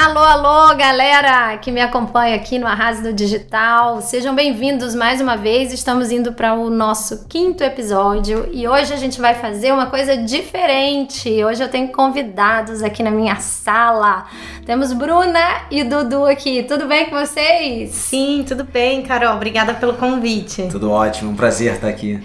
[0.00, 4.00] Alô, alô, galera que me acompanha aqui no Arrase do Digital.
[4.00, 5.72] Sejam bem-vindos mais uma vez.
[5.72, 10.16] Estamos indo para o nosso quinto episódio e hoje a gente vai fazer uma coisa
[10.16, 11.42] diferente.
[11.42, 14.26] Hoje eu tenho convidados aqui na minha sala.
[14.64, 16.62] Temos Bruna e Dudu aqui.
[16.62, 17.90] Tudo bem com vocês?
[17.90, 19.34] Sim, tudo bem, Carol.
[19.34, 20.68] Obrigada pelo convite.
[20.70, 22.22] Tudo ótimo, um prazer estar aqui.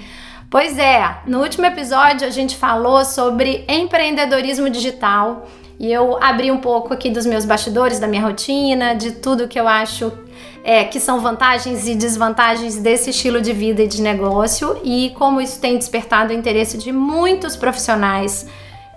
[0.47, 5.47] Pois é, no último episódio a gente falou sobre empreendedorismo digital
[5.83, 9.59] e eu abri um pouco aqui dos meus bastidores, da minha rotina, de tudo que
[9.59, 10.13] eu acho
[10.63, 15.41] é, que são vantagens e desvantagens desse estilo de vida e de negócio e como
[15.41, 18.47] isso tem despertado o interesse de muitos profissionais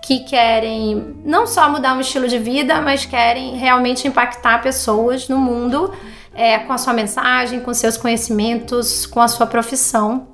[0.01, 5.39] que querem não só mudar um estilo de vida, mas querem realmente impactar pessoas no
[5.39, 5.93] mundo
[6.33, 10.29] é, com a sua mensagem, com seus conhecimentos, com a sua profissão.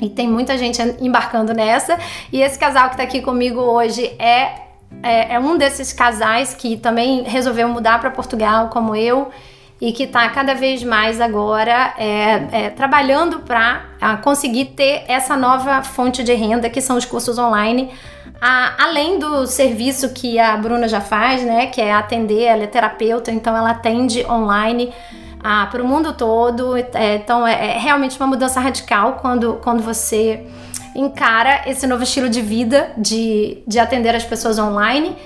[0.00, 1.98] E tem muita gente embarcando nessa.
[2.32, 4.71] E esse casal que está aqui comigo hoje é,
[5.02, 9.30] é, é, um desses casais que também resolveu mudar para Portugal, como eu,
[9.80, 15.82] e que está cada vez mais agora é, é trabalhando para conseguir ter essa nova
[15.82, 17.90] fonte de renda, que são os cursos online.
[18.40, 22.66] A, além do serviço que a Bruna já faz, né, que é atender, ela é
[22.66, 24.92] terapeuta, então ela atende online
[25.42, 26.76] ah, para o mundo todo.
[26.76, 30.46] É, então é, é, realmente uma mudança radical quando, quando você
[30.94, 35.16] encara esse novo estilo de vida de, de atender as pessoas online.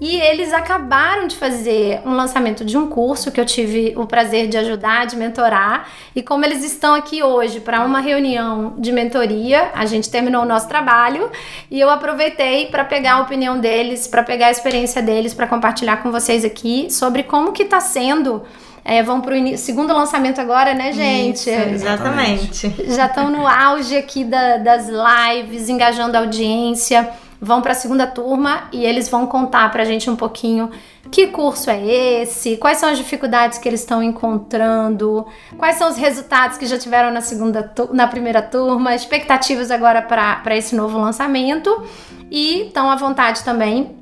[0.00, 4.48] E eles acabaram de fazer um lançamento de um curso que eu tive o prazer
[4.48, 5.90] de ajudar, de mentorar.
[6.16, 10.46] E como eles estão aqui hoje para uma reunião de mentoria, a gente terminou o
[10.46, 11.30] nosso trabalho
[11.70, 15.98] e eu aproveitei para pegar a opinião deles, para pegar a experiência deles, para compartilhar
[15.98, 18.42] com vocês aqui sobre como que está sendo
[18.84, 21.50] é, vão para o segundo lançamento agora, né, gente?
[21.50, 22.74] Isso, exatamente.
[22.88, 27.08] Já estão no auge aqui da, das lives, engajando a audiência.
[27.42, 30.70] Vão para a segunda turma e eles vão contar para a gente um pouquinho
[31.10, 31.84] que curso é
[32.22, 36.78] esse, quais são as dificuldades que eles estão encontrando, quais são os resultados que já
[36.78, 41.82] tiveram na segunda na primeira turma, expectativas agora para esse novo lançamento
[42.30, 43.99] e estão à vontade também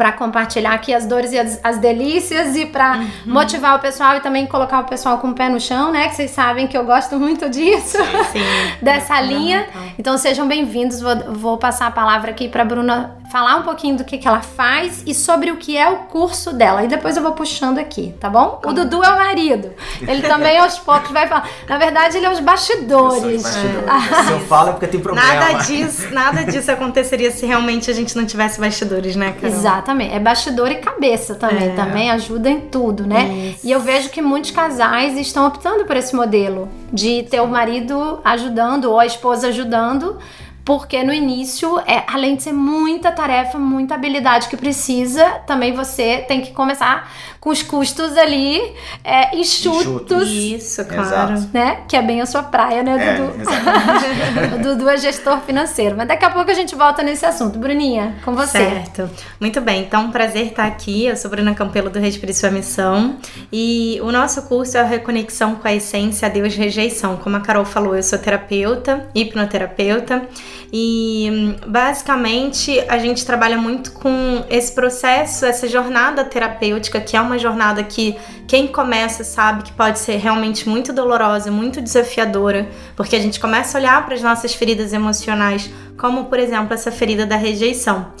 [0.00, 3.34] para compartilhar aqui as dores e as, as delícias e para uhum.
[3.34, 6.08] motivar o pessoal e também colocar o pessoal com o pé no chão, né?
[6.08, 8.44] Que vocês sabem que eu gosto muito disso, sim, sim.
[8.80, 9.66] dessa linha.
[9.98, 11.02] Então sejam bem-vindos.
[11.02, 14.40] Vou, vou, passar a palavra aqui para Bruna falar um pouquinho do que, que ela
[14.40, 16.84] faz e sobre o que é o curso dela.
[16.84, 18.60] E depois eu vou puxando aqui, tá bom?
[18.64, 19.72] O Dudu é o marido.
[20.00, 21.48] Ele também aos poucos vai falar.
[21.68, 23.42] Na verdade, ele é os bastidores.
[23.42, 24.26] bastidores.
[24.26, 25.26] Se eu falo é porque tem problema.
[25.26, 29.56] Nada disso, nada disso aconteceria se realmente a gente não tivesse bastidores, né, Carol?
[29.56, 29.80] Exatamente.
[29.90, 30.14] Exatamente.
[30.14, 31.68] É bastidor e cabeça também.
[31.68, 31.74] É.
[31.74, 33.24] Também ajuda em tudo, né?
[33.54, 33.66] Isso.
[33.66, 38.20] E eu vejo que muitos casais estão optando por esse modelo de ter o marido
[38.24, 40.18] ajudando ou a esposa ajudando
[40.64, 46.24] porque no início, é, além de ser muita tarefa, muita habilidade que precisa, também você
[46.28, 47.10] tem que começar
[47.40, 48.60] com os custos ali
[49.02, 49.80] é, enxutos.
[49.80, 50.28] enxutos.
[50.28, 51.32] Isso, claro.
[51.32, 51.48] Exato.
[51.54, 51.78] Né?
[51.88, 53.40] Que é bem a sua praia, né, é, Dudu?
[53.40, 55.96] É, o Dudu é gestor financeiro.
[55.96, 57.58] Mas daqui a pouco a gente volta nesse assunto.
[57.58, 58.58] Bruninha, com você.
[58.58, 59.10] Certo.
[59.40, 59.82] Muito bem.
[59.82, 61.06] Então, um prazer estar aqui.
[61.06, 63.16] Eu sou Bruna Campelo do Respire Sua Missão.
[63.50, 67.16] E o nosso curso é a Reconexão com a Essência, Deus Rejeição.
[67.16, 70.28] Como a Carol falou, eu sou terapeuta, hipnoterapeuta.
[70.72, 77.29] E basicamente a gente trabalha muito com esse processo, essa jornada terapêutica, que é uma
[77.38, 83.20] jornada que quem começa sabe que pode ser realmente muito dolorosa, muito desafiadora, porque a
[83.20, 87.36] gente começa a olhar para as nossas feridas emocionais, como por exemplo essa ferida da
[87.36, 88.12] rejeição.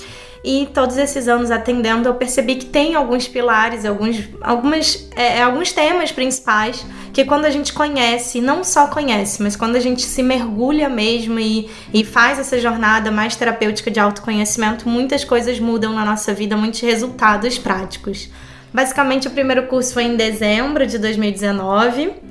[0.42, 5.42] E todos esses anos atendendo, eu percebi que tem alguns pilares, alguns, algumas, é, é,
[5.42, 10.02] alguns temas principais que quando a gente conhece, não só conhece, mas quando a gente
[10.02, 15.92] se mergulha mesmo e, e faz essa jornada mais terapêutica de autoconhecimento, muitas coisas mudam
[15.92, 18.30] na nossa vida, muitos resultados práticos.
[18.72, 22.30] Basicamente, o primeiro curso foi em dezembro de 2019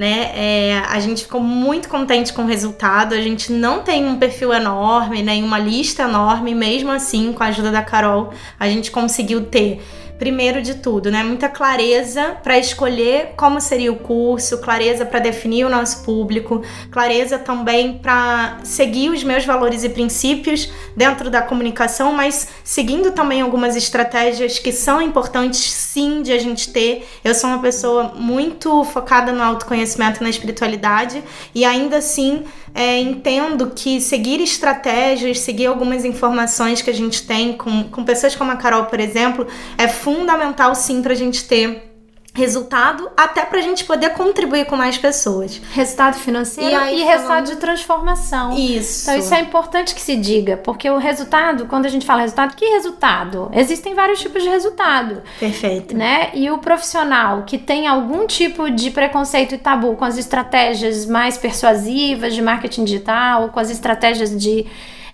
[0.00, 0.32] né?
[0.34, 3.14] É, a gente ficou muito contente com o resultado.
[3.14, 5.46] A gente não tem um perfil enorme, nem né?
[5.46, 9.82] uma lista enorme, mesmo assim, com a ajuda da Carol, a gente conseguiu ter
[10.20, 11.24] primeiro de tudo, né?
[11.24, 17.38] Muita clareza para escolher como seria o curso, clareza para definir o nosso público, clareza
[17.38, 23.74] também para seguir os meus valores e princípios dentro da comunicação, mas seguindo também algumas
[23.76, 27.08] estratégias que são importantes sim de a gente ter.
[27.24, 31.24] Eu sou uma pessoa muito focada no autoconhecimento e na espiritualidade
[31.54, 32.44] e ainda assim
[32.74, 38.36] é, entendo que seguir estratégias, seguir algumas informações que a gente tem com, com pessoas
[38.36, 39.46] como a Carol, por exemplo,
[39.76, 41.89] é fundamental sim para a gente ter
[42.32, 45.60] resultado até pra gente poder contribuir com mais pessoas.
[45.72, 48.56] Resultado financeiro E e, aí, resultado falando- de transformação.
[48.56, 49.02] Isso.
[49.10, 52.54] Então isso é importante que se diga, porque o resultado, quando a gente fala resultado,
[52.54, 53.50] que resultado?
[53.52, 55.96] Existem vários tipos de resultado, Perfeito.
[55.96, 56.30] né?
[56.32, 61.36] E o profissional que tem algum tipo de preconceito e tabu com as estratégias mais
[61.36, 64.66] persuasivas de marketing digital, com as estratégias de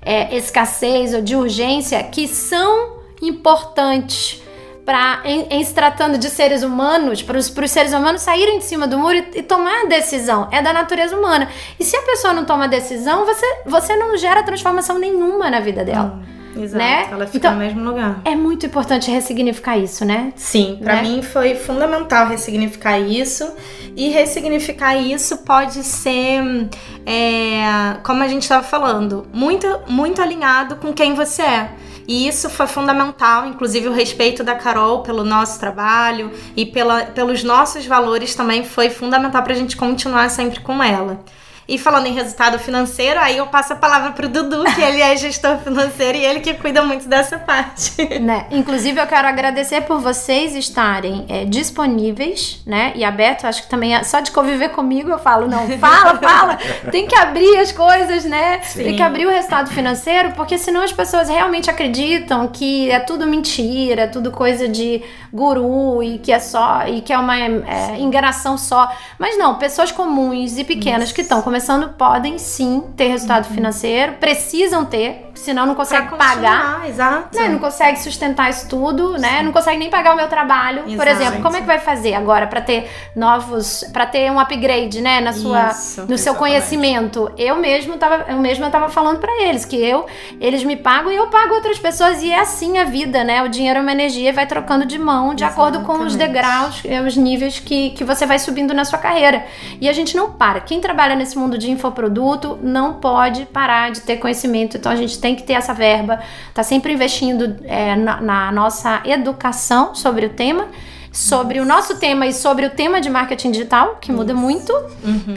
[0.03, 4.43] é, escassez ou de urgência, que são importantes
[4.87, 8.87] para em, em se tratando de seres humanos, para os seres humanos saírem de cima
[8.87, 10.49] do muro e, e tomar a decisão.
[10.53, 11.49] É da natureza humana.
[11.79, 15.85] E se a pessoa não toma decisão, você, você não gera transformação nenhuma na vida
[15.85, 16.21] dela.
[16.59, 16.79] Exato.
[16.79, 17.09] né?
[17.13, 18.21] Ela fica Então- no mesmo lugar.
[18.25, 20.33] É muito importante ressignificar isso, né?
[20.37, 21.03] Sim, pra Né?
[21.03, 23.47] mim foi fundamental ressignificar isso.
[23.95, 26.69] E ressignificar isso pode ser,
[27.05, 31.71] é, como a gente estava falando, muito, muito alinhado com quem você é.
[32.07, 37.43] E isso foi fundamental, inclusive o respeito da Carol pelo nosso trabalho e pela, pelos
[37.43, 41.21] nossos valores também foi fundamental pra gente continuar sempre com ela.
[41.69, 45.17] E falando em resultado financeiro, aí eu passo a palavra pro Dudu, que ele é
[45.17, 48.21] gestor financeiro e ele que cuida muito dessa parte.
[48.21, 48.47] né?
[48.53, 52.93] Inclusive, eu quero agradecer por vocês estarem é, disponíveis, né?
[52.95, 56.17] E a Beto, acho que também, é- só de conviver comigo, eu falo, não, fala,
[56.23, 56.59] fala,
[56.93, 58.61] tem que abrir as coisas, né?
[58.73, 63.27] Tem que abrir o resultado financeiro, porque senão as pessoas realmente acreditam que é tudo
[63.27, 65.03] mentira, é tudo coisa de
[65.33, 68.89] guru e que é só, e que é uma é, enganação só.
[69.19, 71.56] Mas não, pessoas comuns e pequenas que estão começando
[71.99, 76.89] podem sim ter resultado financeiro, precisam ter, senão não consegue pagar.
[76.89, 77.37] Exato.
[77.37, 79.43] Né, não consegue sustentar isso tudo, né?
[79.43, 80.83] Não consegue nem pagar o meu trabalho.
[80.83, 81.11] Por Exato.
[81.11, 85.21] exemplo, como é que vai fazer agora para ter novos, para ter um upgrade, né,
[85.21, 86.39] na sua, Isso, no seu exatamente.
[86.39, 87.31] conhecimento?
[87.37, 90.07] Eu mesmo tava, eu mesma tava falando para eles que eu,
[90.41, 93.43] eles me pagam e eu pago outras pessoas e é assim a vida, né?
[93.43, 96.19] O dinheiro é uma energia e vai trocando de mão de acordo com os Exatamente.
[96.19, 99.45] degraus, eh, os níveis que, que você vai subindo na sua carreira.
[99.81, 100.61] E a gente não para.
[100.61, 104.77] Quem trabalha nesse mundo de infoproduto não pode parar de ter conhecimento.
[104.77, 106.21] Então a gente tem que ter essa verba,
[106.55, 110.69] tá sempre investindo é, na, na nossa educação sobre o tema.
[111.17, 114.71] Sobre o nosso tema e sobre o tema de marketing digital, que muda muito,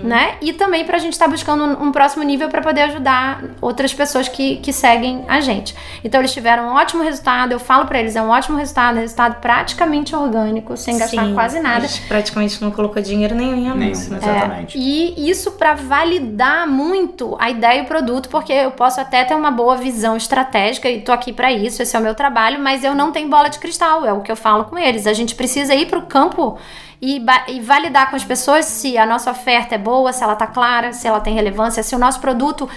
[0.03, 0.35] né?
[0.41, 4.27] E também pra gente estar buscando um, um próximo nível para poder ajudar outras pessoas
[4.27, 5.73] que, que seguem a gente.
[6.03, 9.39] Então eles tiveram um ótimo resultado, eu falo pra eles, é um ótimo resultado, resultado
[9.39, 11.87] praticamente orgânico, sem gastar Sim, quase A nada.
[11.87, 14.11] gente praticamente não colocou dinheiro nenhum em anúncio.
[14.11, 14.31] Nenhum, né?
[14.37, 14.77] exatamente.
[14.77, 19.33] E isso para validar muito a ideia e o produto, porque eu posso até ter
[19.33, 22.83] uma boa visão estratégica e tô aqui para isso, esse é o meu trabalho, mas
[22.83, 25.07] eu não tenho bola de cristal, é o que eu falo com eles.
[25.07, 26.57] A gente precisa ir pro campo
[27.01, 30.47] e, e validar com as pessoas se a nossa oferta é boa, se ela tá
[30.47, 32.69] clara, se ela tem relevância, se o nosso produto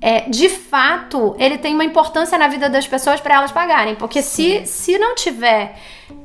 [0.00, 3.94] é, de fato, ele tem uma importância na vida das pessoas para elas pagarem.
[3.94, 5.76] Porque se, se não tiver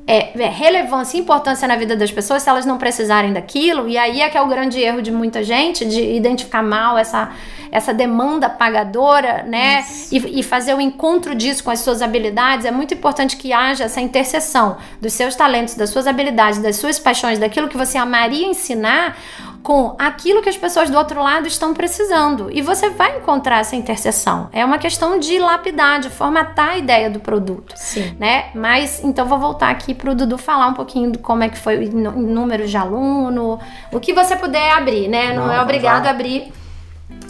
[0.08, 3.98] é, é, relevância e importância na vida das pessoas, se elas não precisarem daquilo, e
[3.98, 7.32] aí é que é o grande erro de muita gente, de identificar mal essa,
[7.72, 9.86] essa demanda pagadora, né?
[10.12, 12.66] E, e fazer o encontro disso com as suas habilidades.
[12.66, 17.00] É muito importante que haja essa interseção dos seus talentos, das suas habilidades, das suas
[17.00, 19.16] paixões, daquilo que você amaria ensinar
[19.64, 22.50] com aquilo que as pessoas do outro lado estão precisando.
[22.52, 24.50] E você vai encontrar essa interseção.
[24.52, 28.16] É uma questão de lapidar, de formatar a ideia do produto, Sim.
[28.20, 28.46] né?
[28.56, 31.86] Mas então vou voltar aqui pro Dudu falar um pouquinho de como é que foi
[31.86, 33.60] o nú- número de aluno,
[33.92, 35.30] o que você puder abrir, né?
[35.34, 36.52] Não, Não, é vamos obrigado a abrir.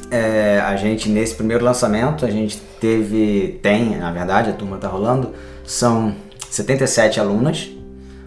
[0.10, 4.88] É, a gente, nesse primeiro lançamento, a gente teve, tem, na verdade, a turma tá
[4.88, 5.34] rolando,
[5.66, 6.14] são
[6.50, 7.70] 77 alunas,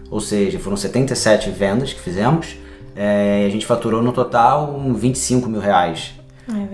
[0.09, 2.55] ou seja, foram 77 vendas que fizemos,
[2.95, 6.13] é, a gente faturou no total um 25 mil reais.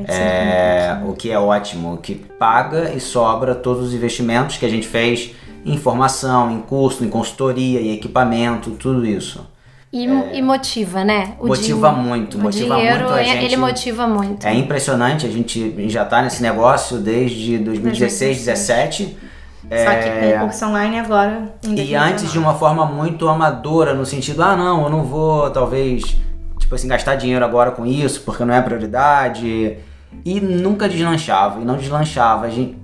[0.07, 4.87] É, o que é ótimo, que paga e sobra todos os investimentos que a gente
[4.87, 5.31] fez
[5.65, 9.47] em formação, em curso, em consultoria, em equipamento, tudo isso.
[9.93, 11.33] E, e motiva, né?
[11.39, 13.45] O Motiva din- muito, o motiva dinheiro, muito a é- gente.
[13.45, 14.45] ele motiva muito.
[14.47, 19.17] É impressionante, a gente já tá nesse negócio desde 2016, 2017.
[19.61, 21.53] Só que com curso online agora.
[21.63, 22.11] E 2019.
[22.11, 26.17] antes de uma forma muito amadora, no sentido, ah não, eu não vou talvez,
[26.59, 29.77] tipo assim, gastar dinheiro agora com isso, porque não é prioridade.
[30.25, 32.45] E nunca deslanchava, e não deslanchava.
[32.47, 32.77] A gente...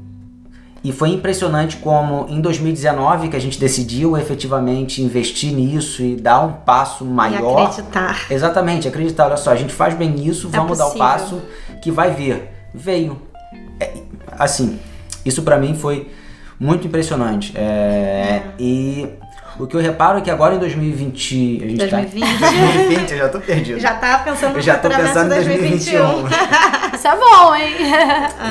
[0.84, 6.39] E foi impressionante como em 2019 que a gente decidiu efetivamente investir nisso e dar
[6.41, 7.63] um passo E maior.
[7.67, 8.27] acreditar.
[8.29, 11.07] Exatamente, acreditar, olha só, a gente faz bem isso, É vamos dar o possível.
[11.07, 11.41] passo
[11.81, 12.43] que vai vir.
[12.74, 13.19] Veio.
[13.79, 13.91] É,
[14.38, 14.79] assim,
[15.25, 16.10] isso pra mim foi
[16.59, 17.53] muito impressionante.
[17.55, 19.07] É, E
[19.59, 21.61] o que eu reparo é que agora em 2020.
[21.63, 22.39] A gente 2020.
[22.39, 23.79] Tá, 2020, eu já tô perdido.
[23.79, 25.99] Já tava pensando no eu já tô pensando em 2021.
[25.99, 26.27] 2021.
[26.93, 27.75] Isso é bom, hein?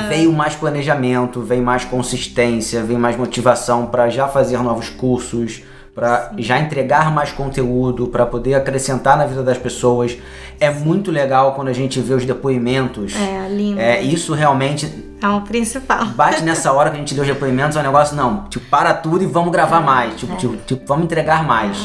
[0.08, 5.62] Veio mais planejamento, veio mais consistência, veio mais motivação pra já fazer novos cursos,
[5.94, 10.16] para já entregar mais conteúdo, para poder acrescentar na vida das pessoas.
[10.58, 13.14] É muito legal quando a gente vê os depoimentos.
[13.14, 13.80] É, lindo.
[13.80, 14.86] É, isso realmente
[15.22, 16.04] É o principal.
[16.06, 18.92] bate nessa hora que a gente deu os depoimentos, é um negócio, não, tipo, para
[18.92, 20.14] tudo e vamos gravar mais.
[20.14, 21.76] Tipo, tipo, tipo, vamos entregar mais.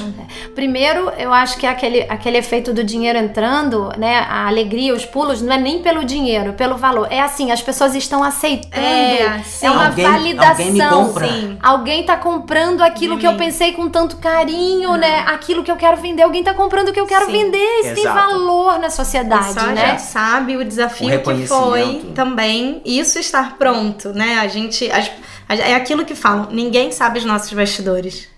[0.53, 4.19] Primeiro, eu acho que é aquele, aquele efeito do dinheiro entrando, né?
[4.29, 7.07] A alegria, os pulos, não é nem pelo dinheiro, pelo valor.
[7.09, 8.83] É assim, as pessoas estão aceitando.
[8.85, 9.67] É, sim.
[9.69, 10.50] uma Alguém- validação.
[10.51, 11.27] alguém me compra.
[11.27, 11.57] Sim.
[11.61, 15.19] Alguém tá comprando aquilo que eu pensei com tanto carinho, né?
[15.27, 16.23] Aquilo que eu quero vender.
[16.23, 17.79] Alguém tá comprando o que eu quero Sim, vender.
[17.83, 18.29] Isso tem exato.
[18.29, 19.89] valor na sociedade, só a né?
[19.91, 24.39] gente sabe o desafio O que foi também isso estar pronto, né?
[24.39, 24.91] A gente.
[24.91, 25.11] as-
[25.47, 28.29] a- é aquilo que falam, ninguém sabe os nossos bastidores.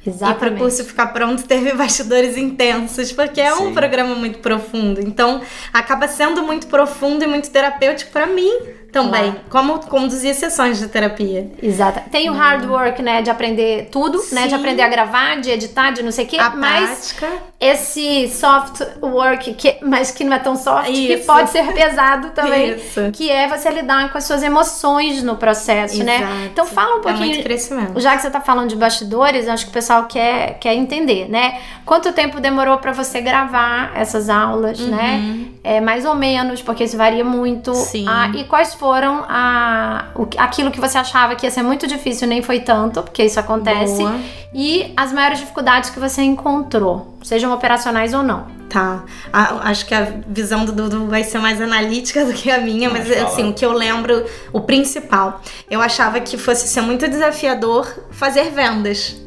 [0.00, 0.58] E para o Exatamente.
[0.58, 3.74] curso ficar pronto, teve bastidores intensos, porque é um Sim.
[3.74, 4.98] programa muito profundo.
[5.00, 5.42] Então,
[5.72, 8.50] acaba sendo muito profundo e muito terapêutico para mim
[8.92, 11.50] também, como conduzir sessões de terapia.
[11.62, 12.08] Exato.
[12.10, 13.22] Tem o hard work, né?
[13.22, 14.42] De aprender tudo, né?
[14.44, 14.54] De Sim.
[14.56, 16.36] aprender a gravar, de editar, de não sei o quê.
[16.38, 17.42] A mas prática.
[17.60, 21.26] esse soft work, que, mas que não é tão soft, que Isso.
[21.26, 22.74] pode ser pesado também.
[22.76, 23.10] Isso.
[23.12, 26.16] Que é você lidar com as suas emoções no processo, né?
[26.16, 26.32] Exato.
[26.52, 27.42] Então fala um É muito pouquinho.
[27.42, 28.00] crescimento.
[28.00, 31.60] Já que você tá falando de bastidores, acho que o pessoal quer, quer entender, né?
[31.84, 35.46] Quanto tempo demorou pra você gravar essas aulas, né?
[35.62, 37.70] É, mais ou menos, porque isso varia muito.
[37.70, 37.74] Uhum.
[37.76, 38.06] Sim.
[38.08, 42.26] Ah, e quais foram a, o, aquilo que você achava que ia ser muito difícil,
[42.26, 43.98] nem foi tanto, porque isso acontece.
[43.98, 44.18] Boa.
[44.54, 48.46] E as maiores dificuldades que você encontrou, sejam operacionais ou não.
[48.70, 49.04] Tá.
[49.30, 52.88] A- acho que a visão do Dudu vai ser mais analítica do que a minha,
[52.88, 57.86] mas assim, o que eu lembro, o principal, eu achava que fosse ser muito desafiador
[58.10, 59.20] fazer vendas.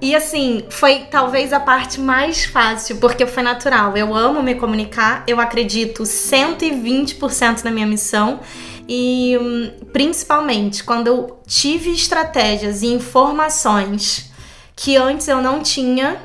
[0.00, 3.96] E assim, foi talvez a parte mais fácil, porque foi natural.
[3.96, 8.40] Eu amo me comunicar, eu acredito 120% na minha missão.
[8.88, 14.30] E hum, principalmente quando eu tive estratégias e informações
[14.74, 16.16] que antes eu não tinha,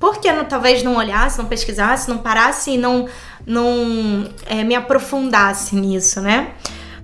[0.00, 3.06] porque talvez não olhasse, não pesquisasse, não parasse e não,
[3.46, 6.54] não é, me aprofundasse nisso, né?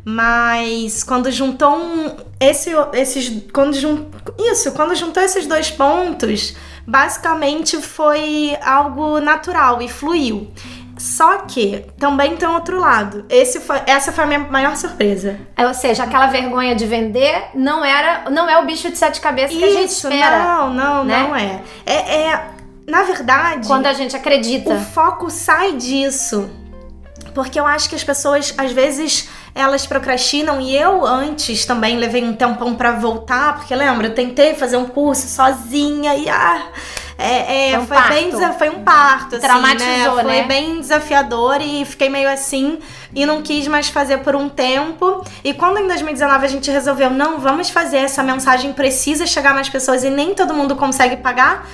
[0.04, 3.44] Mas quando juntou um, esse, esses.
[3.52, 4.06] Quando jun,
[4.38, 6.54] isso, quando juntou esses dois pontos,
[6.86, 10.50] basicamente foi algo natural e fluiu.
[11.04, 13.26] Só que também tem outro lado.
[13.28, 15.38] Esse foi, essa foi a minha maior surpresa.
[15.54, 19.20] É, Ou seja, aquela vergonha de vender não era, não é o bicho de sete
[19.20, 20.38] cabeças que a gente Isso, espera.
[20.42, 21.22] não, não, né?
[21.22, 21.60] não é.
[21.84, 22.28] é.
[22.28, 22.44] É,
[22.88, 23.66] na verdade.
[23.66, 24.72] Quando a gente acredita.
[24.72, 26.48] O foco sai disso.
[27.34, 32.24] Porque eu acho que as pessoas, às vezes, elas procrastinam e eu antes também levei
[32.24, 36.66] um tempão pra voltar, porque lembra, eu tentei fazer um curso sozinha e ah,
[37.16, 38.12] é, é, Foi um foi, parto.
[38.12, 40.22] bem foi um parto, assim, Traumatizou, né?
[40.22, 40.42] Foi né?
[40.42, 42.78] bem desafiador e fiquei meio assim
[43.14, 45.24] e não quis mais fazer por um tempo.
[45.42, 49.68] E quando em 2019 a gente resolveu, não, vamos fazer essa mensagem precisa chegar mais
[49.68, 51.68] pessoas e nem todo mundo consegue pagar,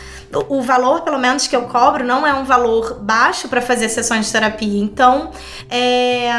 [0.49, 4.27] o valor, pelo menos, que eu cobro não é um valor baixo para fazer sessões
[4.27, 4.81] de terapia.
[4.81, 5.31] Então,
[5.69, 6.31] é,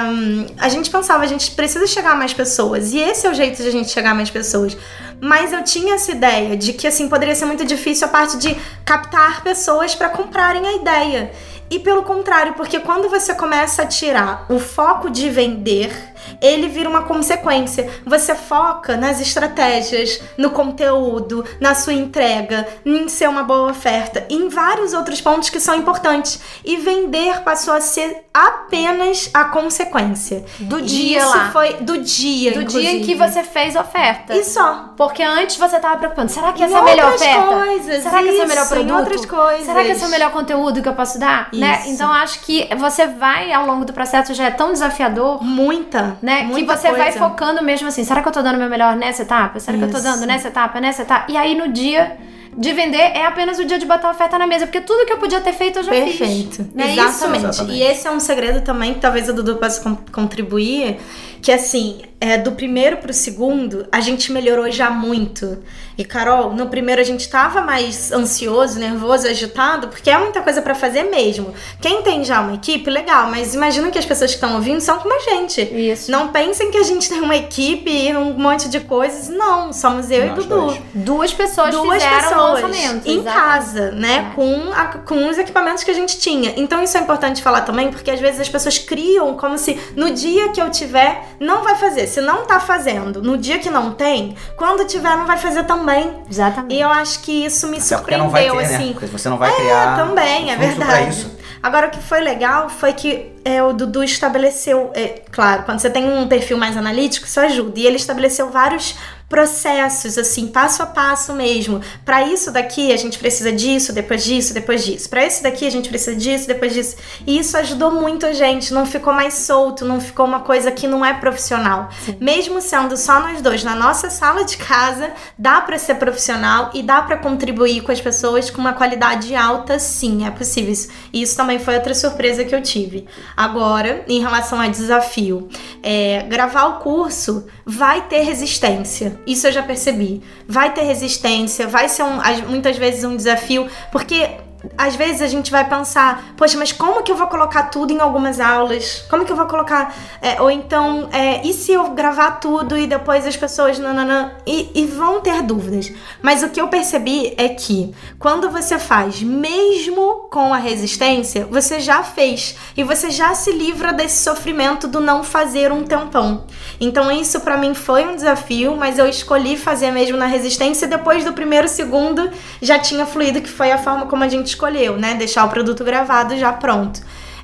[0.57, 2.93] a gente pensava, a gente precisa chegar a mais pessoas.
[2.93, 4.77] E esse é o jeito de a gente chegar a mais pessoas.
[5.19, 8.55] Mas eu tinha essa ideia de que, assim, poderia ser muito difícil a parte de
[8.85, 11.31] captar pessoas para comprarem a ideia.
[11.69, 16.10] E pelo contrário, porque quando você começa a tirar o foco de vender,
[16.41, 17.89] ele vira uma consequência.
[18.05, 24.49] Você foca nas estratégias, no conteúdo, na sua entrega, em ser uma boa oferta, em
[24.49, 26.39] vários outros pontos que são importantes.
[26.63, 30.45] E vender passou a ser apenas a consequência.
[30.59, 31.51] Do dia Isso lá.
[31.51, 33.43] foi do dia, do dia em que inclusive.
[33.43, 34.35] você fez a oferta.
[34.35, 34.93] E só.
[34.95, 37.47] Porque antes você tava preocupando, será que essa é a melhor oferta?
[37.47, 38.97] coisas, será que esse é o melhor produto?
[38.97, 39.65] outras coisas.
[39.65, 41.49] Será que esse é o melhor conteúdo que eu posso dar?
[41.53, 41.79] Né?
[41.81, 41.89] Isso.
[41.89, 46.43] Então acho que você vai ao longo do processo já é tão desafiador, Muita, né?
[46.43, 47.19] muita que você vai coisa.
[47.19, 49.59] focando mesmo assim, será que eu tô dando o meu melhor nessa etapa?
[49.59, 50.03] Será que eu tô Isso.
[50.05, 51.31] dando nessa etapa, nessa etapa?
[51.31, 52.17] E aí no dia
[52.55, 55.13] de vender é apenas o dia de botar a oferta na mesa, porque tudo que
[55.13, 56.17] eu podia ter feito eu já fiz.
[56.17, 56.67] Perfeito.
[56.75, 57.37] Não é Exatamente.
[57.39, 57.47] isso?
[57.47, 57.79] Exatamente.
[57.79, 60.99] E esse é um segredo também que talvez o Dudu possa con- contribuir,
[61.41, 65.57] que assim, é, do primeiro pro segundo, a gente melhorou já muito.
[65.97, 70.61] E Carol, no primeiro a gente tava mais ansioso, nervoso, agitado, porque é muita coisa
[70.61, 71.53] pra fazer mesmo.
[71.81, 74.99] Quem tem já uma equipe, legal, mas imagina que as pessoas que estão ouvindo são
[74.99, 75.61] como a gente.
[75.61, 76.11] Isso.
[76.11, 79.27] Não pensem que a gente tem uma equipe e um monte de coisas.
[79.27, 80.81] Não, somos eu Nós e Dudu dois.
[80.93, 83.07] Duas pessoas duas fizeram o pessoas lançamento.
[83.07, 83.33] em exatamente.
[83.33, 84.31] casa, né?
[84.35, 86.53] Com, a- com os equipamentos que a gente tinha.
[86.55, 90.11] Então isso é importante falar também, porque às vezes as pessoas criam como se no
[90.11, 92.07] dia que eu tiver, não vai fazer.
[92.07, 96.13] Se não tá fazendo, no dia que não tem, quando tiver, não vai fazer também.
[96.29, 96.75] Exatamente.
[96.75, 98.93] E eu acho que isso me Até porque não vai surpreendeu, ter, assim.
[98.99, 99.07] né?
[99.11, 101.09] Você não vai criar Também, é verdade.
[101.09, 101.41] isso.
[101.63, 105.89] Agora, o que foi legal foi que é, o Dudu estabeleceu, é, claro, quando você
[105.91, 107.79] tem um perfil mais analítico, isso ajuda.
[107.79, 108.95] E ele estabeleceu vários
[109.31, 111.79] processos, assim, passo a passo mesmo.
[112.03, 115.09] Para isso daqui, a gente precisa disso, depois disso, depois disso.
[115.09, 116.97] Para isso daqui, a gente precisa disso, depois disso.
[117.25, 120.85] E isso ajudou muito a gente, não ficou mais solto, não ficou uma coisa que
[120.85, 121.89] não é profissional.
[122.03, 122.17] Sim.
[122.19, 126.83] Mesmo sendo só nós dois na nossa sala de casa, dá para ser profissional e
[126.83, 130.89] dá para contribuir com as pessoas com uma qualidade alta, sim, é possível isso.
[131.13, 133.07] E isso também foi outra surpresa que eu tive.
[133.37, 135.47] Agora, em relação ao desafio,
[135.81, 139.17] é, gravar o curso vai ter resistência.
[139.25, 140.21] Isso eu já percebi.
[140.45, 144.29] Vai ter resistência, vai ser um, muitas vezes um desafio, porque
[144.77, 147.99] às vezes a gente vai pensar, poxa, mas como que eu vou colocar tudo em
[147.99, 149.03] algumas aulas?
[149.09, 149.95] Como que eu vou colocar?
[150.21, 154.69] É, ou então, é, e se eu gravar tudo e depois as pessoas nananã, e,
[154.75, 155.91] e vão ter dúvidas.
[156.21, 161.79] Mas o que eu percebi é que quando você faz, mesmo com a resistência, você
[161.79, 166.45] já fez e você já se livra desse sofrimento do não fazer um tempão.
[166.79, 170.87] Então isso para mim foi um desafio, mas eu escolhi fazer mesmo na resistência.
[170.87, 172.29] Depois do primeiro segundo
[172.61, 175.15] já tinha fluído, que foi a forma como a gente escolheu, né?
[175.15, 177.01] Deixar o produto gravado já pronto.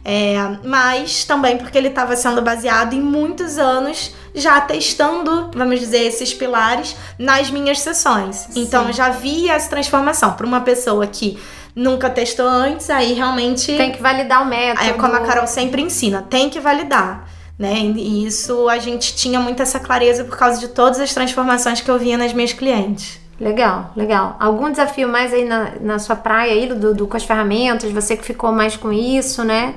[0.10, 6.06] É, mas também porque ele estava sendo baseado em muitos anos já testando, vamos dizer,
[6.06, 8.48] esses pilares nas minhas sessões.
[8.50, 8.62] Sim.
[8.62, 11.38] Então já vi essa transformação para uma pessoa que
[11.76, 14.88] nunca testou antes, aí realmente tem que validar o método.
[14.88, 17.28] É como a Carol sempre ensina, tem que validar.
[17.60, 17.74] Né?
[17.96, 21.90] E isso a gente tinha muito essa clareza por causa de todas as transformações que
[21.90, 23.20] eu via nas minhas clientes.
[23.40, 24.36] Legal, legal.
[24.40, 27.92] Algum desafio mais aí na, na sua praia aí, do, do, com as ferramentas?
[27.92, 29.76] Você que ficou mais com isso, né?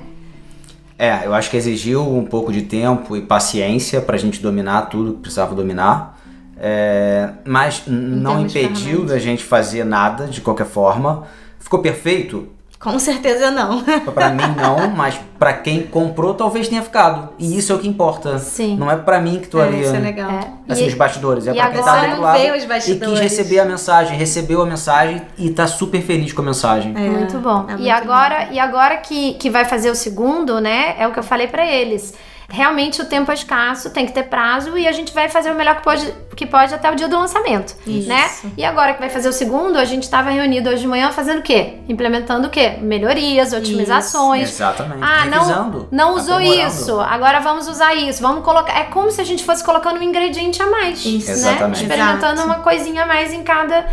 [0.98, 4.82] É, eu acho que exigiu um pouco de tempo e paciência para a gente dominar
[4.82, 6.18] tudo que precisava dominar.
[6.58, 11.26] É, mas não impediu da gente fazer nada de qualquer forma.
[11.58, 12.48] Ficou perfeito?
[12.80, 13.84] Com certeza não.
[14.14, 17.28] para mim não, mas para quem comprou talvez tenha ficado.
[17.38, 18.38] E isso é o que importa.
[18.38, 18.78] Sim.
[18.78, 19.82] Não é para mim que tô é, ali.
[19.82, 20.30] Isso é legal.
[20.30, 20.72] É.
[20.72, 21.46] Assim, e, os bastidores.
[21.46, 23.18] É e pra quem tá do lado os bastidores.
[23.18, 26.94] e quis receber a mensagem, recebeu a mensagem e tá super feliz com a mensagem.
[26.96, 27.66] É, muito bom.
[27.68, 30.94] É muito e agora, e agora que, que vai fazer o segundo, né?
[30.98, 32.14] É o que eu falei para eles
[32.50, 35.54] realmente o tempo é escasso, tem que ter prazo e a gente vai fazer o
[35.54, 38.08] melhor que pode, que pode até o dia do lançamento, Isso.
[38.08, 38.28] né?
[38.56, 41.38] E agora que vai fazer o segundo, a gente estava reunido hoje de manhã fazendo
[41.38, 41.78] o quê?
[41.88, 42.76] Implementando o quê?
[42.80, 44.48] Melhorias, otimizações.
[44.48, 44.56] Isso.
[44.56, 45.02] Exatamente.
[45.02, 48.76] Ah, não, não usou isso, agora vamos usar isso, vamos colocar.
[48.78, 51.28] É como se a gente fosse colocando um ingrediente a mais, isso.
[51.28, 51.32] né?
[51.32, 51.82] Exatamente.
[51.82, 52.48] Experimentando Exato.
[52.48, 53.86] uma coisinha a mais em cada.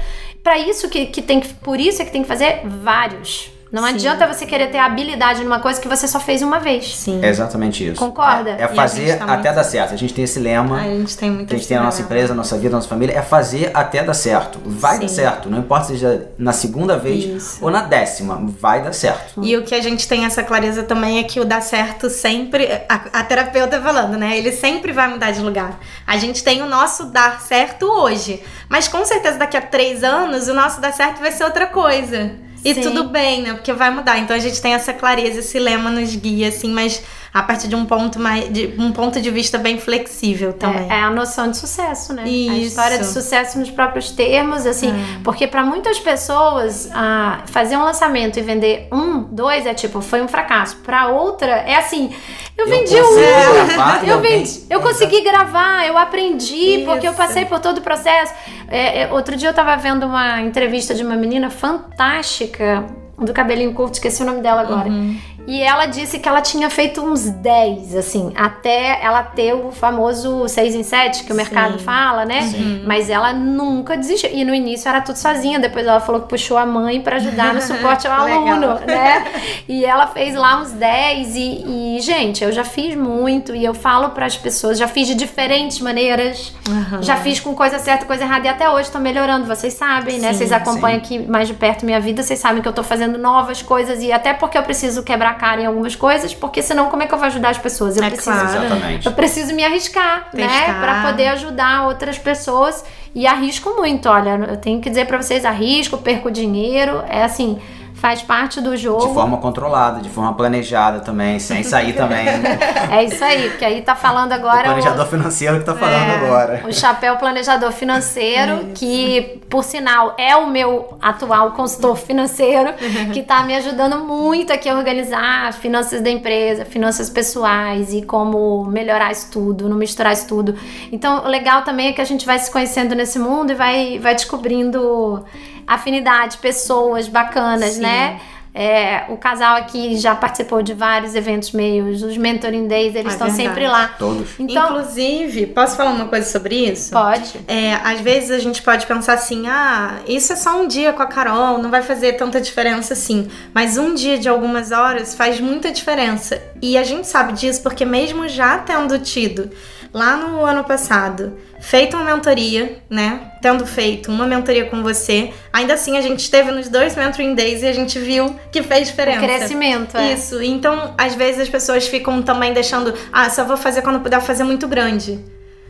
[0.44, 3.52] Para isso que, que tem que, por isso é que tem que fazer vários.
[3.72, 3.90] Não Sim.
[3.90, 6.96] adianta você querer ter habilidade numa coisa que você só fez uma vez.
[6.96, 7.20] Sim.
[7.24, 8.00] É exatamente isso.
[8.00, 8.52] Concorda?
[8.52, 9.56] É, é fazer tá até muito...
[9.56, 9.94] dar certo.
[9.94, 10.80] A gente tem esse lema.
[10.80, 12.88] a gente tem muito A gente tem a nossa empresa, a nossa vida, a nossa
[12.88, 13.18] família.
[13.18, 14.60] É fazer até dar certo.
[14.66, 15.02] Vai Sim.
[15.02, 15.50] dar certo.
[15.50, 17.58] Não importa seja na segunda vez isso.
[17.64, 18.40] ou na décima.
[18.60, 19.44] Vai dar certo.
[19.44, 22.68] E o que a gente tem essa clareza também é que o dar certo sempre.
[22.88, 24.38] A, a terapeuta falando, né?
[24.38, 25.80] Ele sempre vai mudar de lugar.
[26.06, 28.42] A gente tem o nosso dar certo hoje.
[28.70, 32.47] Mas com certeza daqui a três anos o nosso dar certo vai ser outra coisa.
[32.64, 32.82] E Sim.
[32.82, 33.54] tudo bem, né?
[33.54, 34.18] Porque vai mudar.
[34.20, 37.02] Então a gente tem essa clareza, esse lema nos guia, assim, mas
[37.34, 40.90] a partir de um ponto mais de um ponto de vista bem flexível também.
[40.90, 42.28] É, é a noção de sucesso, né?
[42.28, 42.52] Isso.
[42.52, 45.20] A história de sucesso nos próprios termos, assim, é.
[45.24, 50.22] porque para muitas pessoas a, fazer um lançamento e vender um, dois é tipo foi
[50.22, 50.78] um fracasso.
[50.78, 52.12] Para outra é assim,
[52.58, 56.86] eu, eu vendi um, gravar, eu vendi, eu consegui gravar, eu aprendi Isso.
[56.86, 58.34] porque eu passei por todo o processo.
[58.70, 62.86] É, é, outro dia eu tava vendo uma entrevista de uma menina fantástica
[63.18, 64.90] do cabelinho curto, esqueci o nome dela agora.
[64.90, 65.18] Uhum.
[65.48, 70.46] E ela disse que ela tinha feito uns 10, assim, até ela ter o famoso
[70.46, 71.86] 6 em 7 que o mercado Sim.
[71.86, 72.42] fala, né?
[72.42, 72.84] Sim.
[72.86, 74.30] Mas ela nunca desistiu.
[74.34, 77.54] E no início era tudo sozinha, depois ela falou que puxou a mãe para ajudar
[77.54, 79.26] no suporte ao aluno, né?
[79.70, 83.74] E ela fez lá uns 10 e, e, gente, eu já fiz muito e eu
[83.74, 87.02] falo para as pessoas, já fiz de diferentes maneiras, uhum.
[87.02, 90.34] já fiz com coisa certa, coisa errada e até hoje tô melhorando, vocês sabem, né?
[90.34, 93.62] Vocês acompanham aqui mais de perto minha vida, vocês sabem que eu tô fazendo novas
[93.62, 97.08] coisas e até porque eu preciso quebrar cara em algumas coisas, porque senão como é
[97.08, 97.96] que eu vou ajudar as pessoas?
[97.96, 98.66] Eu é preciso, claro.
[98.66, 99.06] Exatamente.
[99.06, 100.48] eu preciso me arriscar, né?
[100.48, 100.74] Testar.
[100.74, 102.84] né, para poder ajudar outras pessoas
[103.16, 104.10] e arrisco muito.
[104.10, 107.60] Olha, eu tenho que dizer para vocês, arrisco, perco dinheiro, é assim,
[107.98, 109.08] faz parte do jogo.
[109.08, 112.26] De forma controlada, de forma planejada também, sem sair também.
[112.92, 114.62] é isso aí, porque aí tá falando agora.
[114.62, 115.10] O planejador o...
[115.10, 116.64] financeiro que tá falando é, agora.
[116.68, 122.74] O chapéu planejador financeiro, que por sinal é o meu atual consultor financeiro,
[123.14, 128.04] que tá me ajudando muito aqui a organizar as finanças da empresa, finanças pessoais e
[128.04, 130.56] como melhorar isso tudo, não misturar isso tudo.
[130.92, 133.98] Então, o legal também é que a gente vai se conhecendo nesse mundo e vai,
[133.98, 135.26] vai descobrindo
[135.68, 137.82] afinidade, pessoas bacanas, Sim.
[137.82, 138.20] né?
[138.60, 143.14] É, o casal aqui já participou de vários eventos meios, os Mentoring Days, eles É
[143.14, 143.50] estão verdade.
[143.50, 143.90] sempre lá.
[144.00, 144.30] Todos.
[144.40, 146.90] Então, Inclusive, posso falar uma coisa sobre isso?
[146.92, 147.40] pode.
[147.48, 151.04] É, às vezes a gente pode pensar assim, ah, isso é só um dia com
[151.04, 153.28] a Carol, não vai fazer tanta diferença assim.
[153.54, 156.42] Mas um dia de algumas horas faz muita diferença.
[156.60, 159.52] E a gente sabe disso porque mesmo já tendo tido
[159.94, 163.32] lá no ano passado feito uma mentoria, né?
[163.42, 167.62] Tendo feito uma mentoria com você, ainda assim a gente esteve nos dois mentoring days
[167.64, 169.20] e a gente viu que fez diferença.
[169.20, 170.14] O crescimento, é.
[170.14, 170.42] Isso.
[170.42, 174.44] Então, às vezes as pessoas ficam também deixando, ah, só vou fazer quando puder fazer
[174.44, 175.20] muito grande.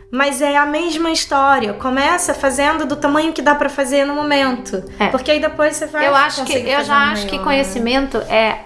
[0.09, 1.73] Mas é a mesma história.
[1.73, 4.81] Começa fazendo do tamanho que dá pra fazer no momento.
[4.97, 5.07] É.
[5.07, 6.07] Porque aí depois você vai.
[6.07, 7.43] Eu acho que eu já acho que maior.
[7.43, 8.59] conhecimento é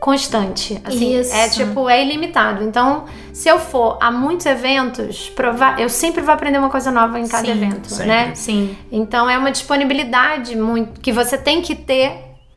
[0.00, 1.34] constante, assim, Isso.
[1.34, 2.64] é tipo é ilimitado.
[2.64, 5.32] Então, se eu for a muitos eventos,
[5.78, 8.06] eu sempre vou aprender uma coisa nova em cada Sim, evento, sempre.
[8.06, 8.34] né?
[8.34, 8.76] Sim.
[8.90, 12.12] Então é uma disponibilidade muito que você tem que ter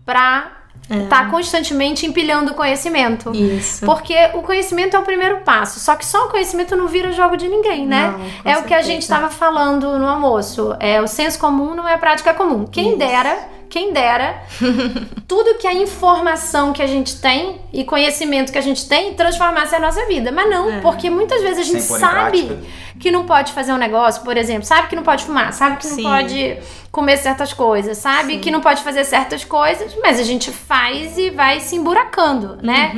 [0.05, 0.57] pra
[0.89, 3.31] estar constantemente empilhando conhecimento.
[3.33, 3.85] Isso.
[3.85, 5.79] Porque o conhecimento é o primeiro passo.
[5.79, 8.13] Só que só o conhecimento não vira jogo de ninguém, né?
[8.43, 10.75] Não, é o que a gente estava falando no almoço.
[10.79, 12.65] É o senso comum não é a prática comum.
[12.65, 13.37] Quem dera,
[13.71, 14.43] quem dera,
[15.27, 19.73] tudo que a informação que a gente tem e conhecimento que a gente tem transformasse
[19.73, 20.31] a nossa vida.
[20.31, 22.59] Mas não, porque muitas vezes a gente sabe
[22.99, 25.87] que não pode fazer um negócio, por exemplo, sabe que não pode fumar, sabe que
[25.87, 26.03] Sim.
[26.03, 26.57] não pode
[26.91, 31.29] comer certas coisas, sabe que não pode fazer certas coisas, mas a gente faz e
[31.31, 32.91] vai se emburacando, né?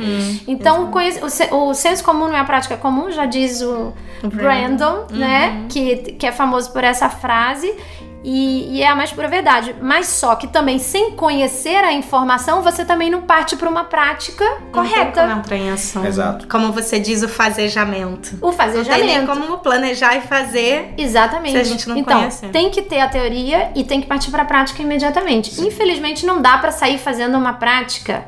[0.48, 3.94] então, o o, se- o senso comum não é a prática comum, já diz o
[4.22, 5.66] Brandon, né?
[5.68, 7.72] Que, que é famoso por essa frase.
[8.24, 9.76] E, e é a mais pura verdade.
[9.82, 14.44] Mas só que também, sem conhecer a informação, você também não parte para uma prática
[14.44, 15.20] Não tem correta.
[15.20, 16.04] como entrar em ação.
[16.06, 16.48] Exato.
[16.48, 18.38] Como você diz, o fazejamento.
[18.40, 19.26] O Não tem nem fazejamento.
[19.26, 20.94] como planejar e fazer.
[20.96, 21.52] Exatamente.
[21.52, 22.48] Se a gente não então, conhece.
[22.48, 25.60] tem que ter a teoria e tem que partir para a prática imediatamente.
[25.60, 28.24] Infelizmente, não dá para sair fazendo uma prática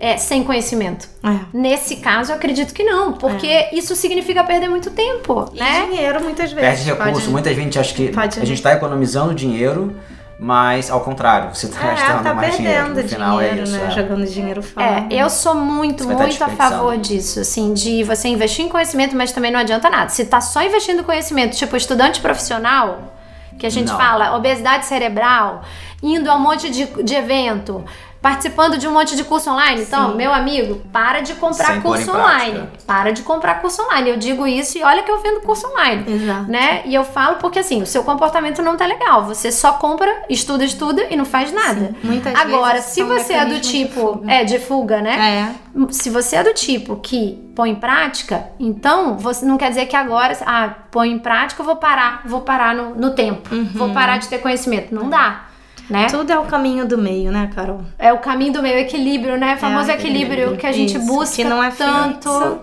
[0.00, 1.08] é, sem conhecimento.
[1.24, 1.38] É.
[1.52, 5.86] Nesse caso, eu acredito que não, porque isso significa perder muito tempo, E né?
[5.90, 6.68] dinheiro muitas vezes.
[6.84, 7.12] Perde recurso.
[7.20, 9.94] pode- Muita gente acha que pode- a gente tá economizando dinheiro,
[10.38, 12.84] mas ao contrário, você tá É, gastando tá mais dinheiro.
[12.84, 13.72] perdendo No final dinheiro, é isso.
[13.72, 13.86] né?
[13.86, 13.90] é.
[13.90, 14.86] Jogando dinheiro fora.
[15.10, 18.68] É, eu sou muito, Você tá muito a favor disso, assim, de você investir em
[18.68, 20.10] conhecimento, mas também não adianta nada.
[20.10, 23.14] Se tá só investindo em conhecimento, tipo estudante profissional,
[23.58, 23.98] que a gente Não.
[23.98, 25.62] fala, obesidade cerebral,
[26.00, 27.84] indo a um monte de, de evento,
[28.20, 32.10] participando de um monte de curso online, então, meu amigo, para de comprar Sem curso
[32.10, 32.18] prática.
[32.18, 32.68] online.
[32.86, 34.10] Para de comprar curso online.
[34.10, 36.04] Eu digo isso e olha que eu vendo curso online.
[36.06, 36.50] Exato.
[36.50, 36.82] Né?
[36.84, 39.24] E eu falo porque assim, o seu comportamento não tá legal.
[39.26, 41.94] Você só compra, estuda, estuda e não faz nada.
[42.02, 44.32] Muitas Agora, vezes se você é do de tipo, fuga.
[44.32, 45.54] é de fuga, né?
[45.54, 45.92] É.
[45.92, 49.94] Se você é do tipo que põe em prática, então você não quer dizer que
[49.94, 54.18] agora, ah, põe em prática, eu vou parar, vou parar no, no tempo, vou parar
[54.18, 54.92] de ter conhecimento.
[54.94, 55.44] Não dá,
[55.88, 56.06] né?
[56.06, 57.80] Tudo é o caminho do meio, né, Carol?
[57.98, 59.54] É o caminho do meio equilíbrio, né?
[59.54, 60.56] O famoso É, equilíbrio equilíbrio.
[60.58, 62.30] que a gente Isso, busca que não é tanto.
[62.30, 62.58] fixo,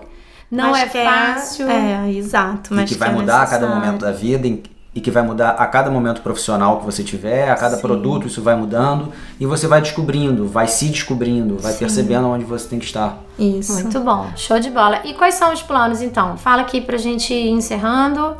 [0.50, 1.68] não Mas é que fácil.
[1.70, 2.72] É, exato.
[2.72, 4.62] E Mas que vai é mudar a cada momento da vida em-
[4.94, 7.82] e que vai mudar a cada momento profissional que você tiver, a cada Sim.
[7.82, 12.66] produto isso vai mudando e você vai descobrindo, vai se descobrindo, vai percebendo onde você
[12.66, 13.18] tem que estar.
[13.38, 13.74] Isso.
[13.74, 15.00] Muito bom, show de bola.
[15.04, 16.38] E quais são os planos então?
[16.38, 18.36] Fala aqui pra gente ir encerrando.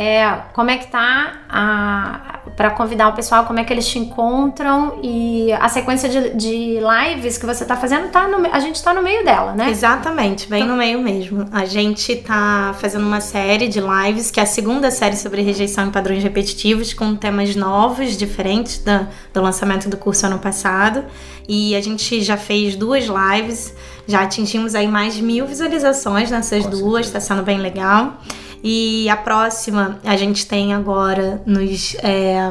[0.00, 3.98] É, como é que tá a, para convidar o pessoal, como é que eles te
[3.98, 8.80] encontram e a sequência de, de lives que você tá fazendo, tá no, a gente
[8.80, 9.68] tá no meio dela, né?
[9.70, 11.46] Exatamente, bem no meio mesmo.
[11.52, 15.86] A gente tá fazendo uma série de lives, que é a segunda série sobre rejeição
[15.88, 21.04] em padrões repetitivos, com temas novos, diferentes da- do lançamento do curso ano passado.
[21.48, 23.74] E a gente já fez duas lives,
[24.06, 28.12] já atingimos aí mais de mil visualizações nessas Com duas, tá sendo bem legal.
[28.62, 32.50] E a próxima a gente tem agora nos, é,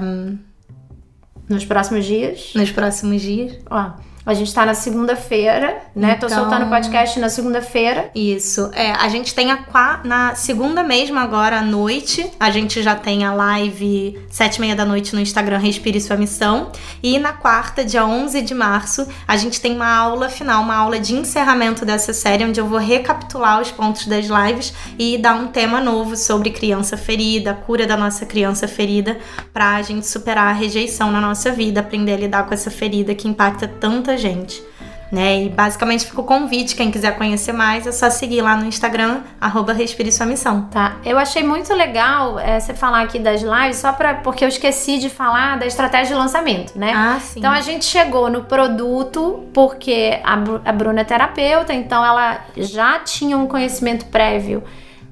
[1.49, 2.51] Nos próximos dias.
[2.55, 3.57] nos próximos dias.
[3.69, 3.91] Ó,
[4.29, 6.15] a gente tá na segunda-feira, né?
[6.15, 8.09] Tô Então- soltando o podcast na segunda-feira.
[8.13, 8.69] Isso.
[8.73, 12.93] É, a gente tem a qua- na segunda mesmo, agora à noite, a gente já
[12.95, 16.71] tem a live sete e meia da noite no Instagram Respire Sua Missão.
[17.01, 20.99] E na quarta, dia 11 de março, a gente tem uma aula final, uma aula
[20.99, 25.47] de encerramento dessa série, onde eu vou recapitular os pontos das lives e dar um
[25.47, 29.17] tema novo sobre criança ferida, a cura da nossa criança ferida,
[29.53, 33.27] pra gente superar a rejeição na nossa vida, aprender a lidar com essa ferida que
[33.27, 34.62] impacta tanta gente
[35.12, 35.43] né?
[35.43, 39.21] E basicamente fica o convite, quem quiser conhecer mais, é só seguir lá no Instagram,
[39.39, 40.63] arroba Respire Sua Missão.
[40.71, 44.49] Tá, eu achei muito legal é, você falar aqui das lives, só pra, porque eu
[44.49, 46.93] esqueci de falar da estratégia de lançamento, né?
[46.95, 47.39] Ah, sim.
[47.39, 50.34] Então a gente chegou no produto porque a,
[50.65, 54.63] a Bruna é terapeuta, então ela já tinha um conhecimento prévio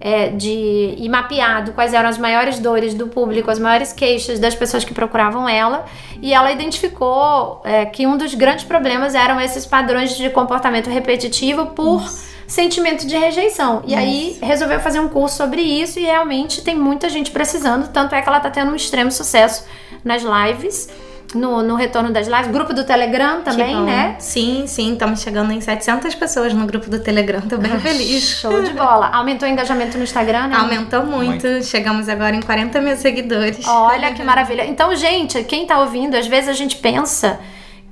[0.05, 4.53] é, de e mapeado quais eram as maiores dores do público, as maiores queixas das
[4.53, 5.83] pessoas que procuravam ela,
[6.21, 11.65] e ela identificou é, que um dos grandes problemas eram esses padrões de comportamento repetitivo
[11.71, 12.07] por
[12.45, 13.81] sentimento de rejeição.
[13.83, 18.13] E aí resolveu fazer um curso sobre isso e realmente tem muita gente precisando, tanto
[18.13, 19.65] é que ela está tendo um extremo sucesso
[20.03, 20.87] nas lives
[21.33, 22.47] no, no retorno das lives.
[22.47, 24.15] Grupo do Telegram também, né?
[24.19, 24.93] Sim, sim.
[24.93, 27.41] Estamos chegando em 700 pessoas no grupo do Telegram.
[27.41, 28.23] Tô bem feliz.
[28.39, 29.07] Show de bola.
[29.07, 30.57] Aumentou o engajamento no Instagram, né?
[30.57, 31.47] Aumentou muito.
[31.47, 31.63] muito.
[31.63, 33.67] Chegamos agora em 40 mil seguidores.
[33.67, 34.65] Olha que maravilha.
[34.65, 37.39] Então, gente, quem tá ouvindo, às vezes a gente pensa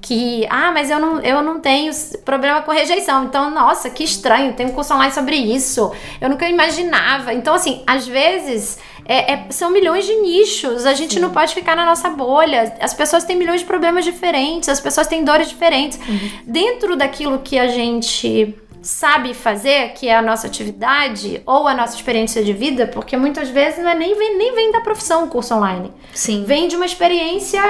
[0.04, 1.92] que, ah, mas eu não, eu não tenho
[2.26, 3.24] problema com rejeição.
[3.24, 5.92] Então, nossa, que estranho, tem um curso online sobre isso.
[6.20, 7.34] Eu nunca imaginava.
[7.34, 10.86] Então, assim, às vezes é, é, são milhões de nichos.
[10.86, 11.20] A gente Sim.
[11.20, 12.76] não pode ficar na nossa bolha.
[12.80, 16.00] As pessoas têm milhões de problemas diferentes, as pessoas têm dores diferentes.
[16.08, 16.30] Uhum.
[16.46, 21.96] Dentro daquilo que a gente sabe fazer, que é a nossa atividade ou a nossa
[21.96, 25.28] experiência de vida, porque muitas vezes não é nem, vem, nem vem da profissão o
[25.28, 25.92] curso online.
[26.14, 26.44] Sim.
[26.46, 27.62] Vem de uma experiência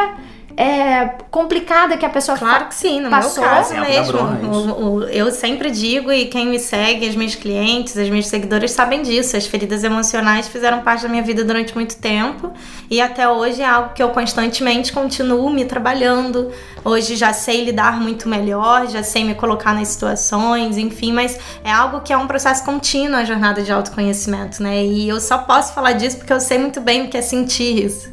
[0.55, 3.43] é, complicada que a pessoa Claro que sim, no passou.
[3.43, 4.17] meu caso mesmo.
[4.19, 8.71] O, o, eu sempre digo, e quem me segue, as minhas clientes, as minhas seguidoras
[8.71, 9.35] sabem disso.
[9.35, 12.51] As feridas emocionais fizeram parte da minha vida durante muito tempo.
[12.89, 16.51] E até hoje é algo que eu constantemente continuo me trabalhando.
[16.85, 21.71] Hoje já sei lidar muito melhor, já sei me colocar nas situações, enfim, mas é
[21.71, 24.83] algo que é um processo contínuo a jornada de autoconhecimento, né?
[24.83, 27.85] E eu só posso falar disso porque eu sei muito bem o que é sentir
[27.85, 28.11] isso.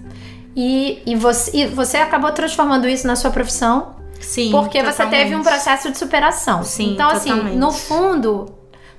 [0.56, 3.94] E, e, você, e você acabou transformando isso na sua profissão.
[4.20, 4.50] Sim.
[4.50, 4.96] Porque totalmente.
[4.96, 6.62] você teve um processo de superação.
[6.62, 6.92] Sim.
[6.92, 7.46] Então, totalmente.
[7.48, 8.46] assim, no fundo,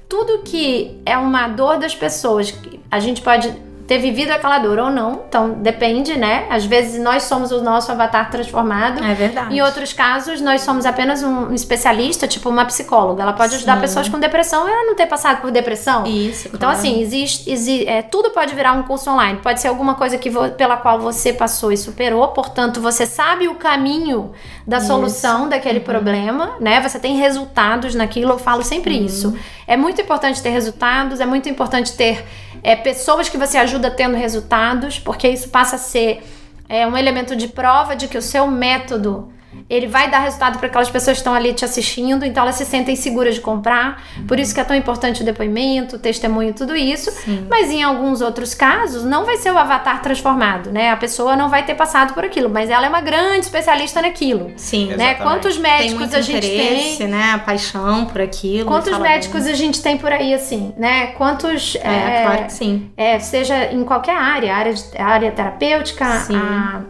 [0.09, 2.53] tudo que é uma dor das pessoas,
[2.89, 3.53] a gente pode
[3.87, 5.23] ter vivido aquela dor ou não.
[5.27, 6.47] Então, depende, né?
[6.49, 9.03] Às vezes nós somos o nosso avatar transformado.
[9.03, 9.55] É verdade.
[9.55, 13.23] Em outros casos, nós somos apenas um especialista, tipo uma psicóloga.
[13.23, 13.81] Ela pode ajudar Sim.
[13.81, 16.05] pessoas com depressão e ela não ter passado por depressão.
[16.05, 16.47] Isso.
[16.47, 16.77] Então, claro.
[16.77, 17.49] assim, existe.
[17.49, 19.39] existe é, tudo pode virar um curso online.
[19.41, 22.27] Pode ser alguma coisa que pela qual você passou e superou.
[22.29, 24.31] Portanto, você sabe o caminho
[24.65, 24.87] da isso.
[24.87, 25.85] solução daquele uhum.
[25.85, 26.81] problema, né?
[26.81, 28.31] Você tem resultados naquilo.
[28.31, 29.05] Eu falo sempre uhum.
[29.05, 29.35] isso.
[29.67, 32.25] É muito importante ter resultados, é muito importante ter
[32.63, 36.23] é, pessoas que você ajuda tendo resultados, porque isso passa a ser
[36.69, 39.31] é, um elemento de prova de que o seu método
[39.71, 42.65] ele vai dar resultado para aquelas pessoas que estão ali te assistindo, então elas se
[42.65, 44.03] sentem seguras de comprar.
[44.27, 47.09] Por isso que é tão importante o depoimento, o testemunho, tudo isso.
[47.09, 47.47] Sim.
[47.49, 50.91] Mas em alguns outros casos, não vai ser o avatar transformado, né?
[50.91, 54.51] A pessoa não vai ter passado por aquilo, mas ela é uma grande especialista naquilo.
[54.57, 55.13] Sim, né?
[55.13, 57.31] Quantos médicos a gente tem, né?
[57.35, 58.65] A paixão por aquilo.
[58.65, 59.53] Quantos médicos bem.
[59.53, 61.07] a gente tem por aí assim, né?
[61.17, 62.91] Quantos é, é claro que sim.
[62.97, 66.35] É, seja em qualquer área, área, área terapêutica, sim.
[66.35, 66.81] a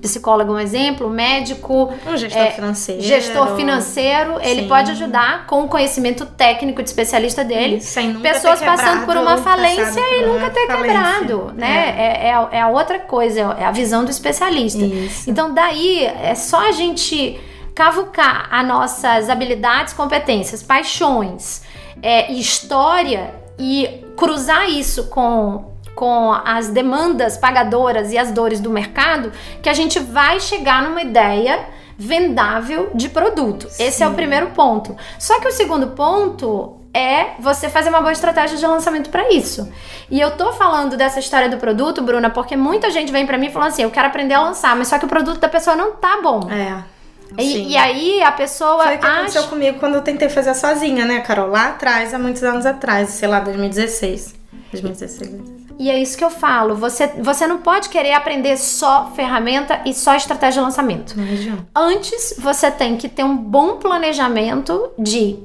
[0.00, 3.02] psicólogo um exemplo, médico, um gestor é, financeiro.
[3.02, 4.68] Gestor financeiro, ele Sim.
[4.68, 7.80] pode ajudar com o conhecimento técnico de especialista dele.
[7.80, 10.86] Sem nunca pessoas ter passando por uma falência e nunca ter falência.
[10.86, 11.94] quebrado, né?
[11.96, 11.98] É.
[11.98, 14.84] É, é, é, a outra coisa, é a visão do especialista.
[14.84, 15.28] Isso.
[15.28, 17.38] Então daí é só a gente
[17.74, 21.62] cavucar as nossas habilidades, competências, paixões,
[22.02, 29.32] é, história e cruzar isso com com as demandas pagadoras e as dores do mercado,
[29.60, 31.58] que a gente vai chegar numa ideia
[31.98, 33.68] vendável de produto.
[33.68, 33.82] Sim.
[33.82, 34.96] Esse é o primeiro ponto.
[35.18, 39.68] Só que o segundo ponto é você fazer uma boa estratégia de lançamento para isso.
[40.08, 43.50] E eu tô falando dessa história do produto, Bruna, porque muita gente vem para mim
[43.50, 45.96] falando assim: eu quero aprender a lançar, mas só que o produto da pessoa não
[45.96, 46.48] tá bom.
[46.48, 46.80] É.
[47.36, 48.84] E, e, aí a pessoa.
[48.84, 49.16] Foi o que acha...
[49.16, 51.48] aconteceu comigo quando eu tentei fazer sozinha, né, Carol?
[51.48, 54.36] Lá atrás, há muitos anos atrás, sei lá, 2016.
[54.70, 55.67] 2016.
[55.78, 56.74] E é isso que eu falo.
[56.74, 61.14] Você, você não pode querer aprender só ferramenta e só estratégia de lançamento.
[61.74, 65.38] Antes, você tem que ter um bom planejamento de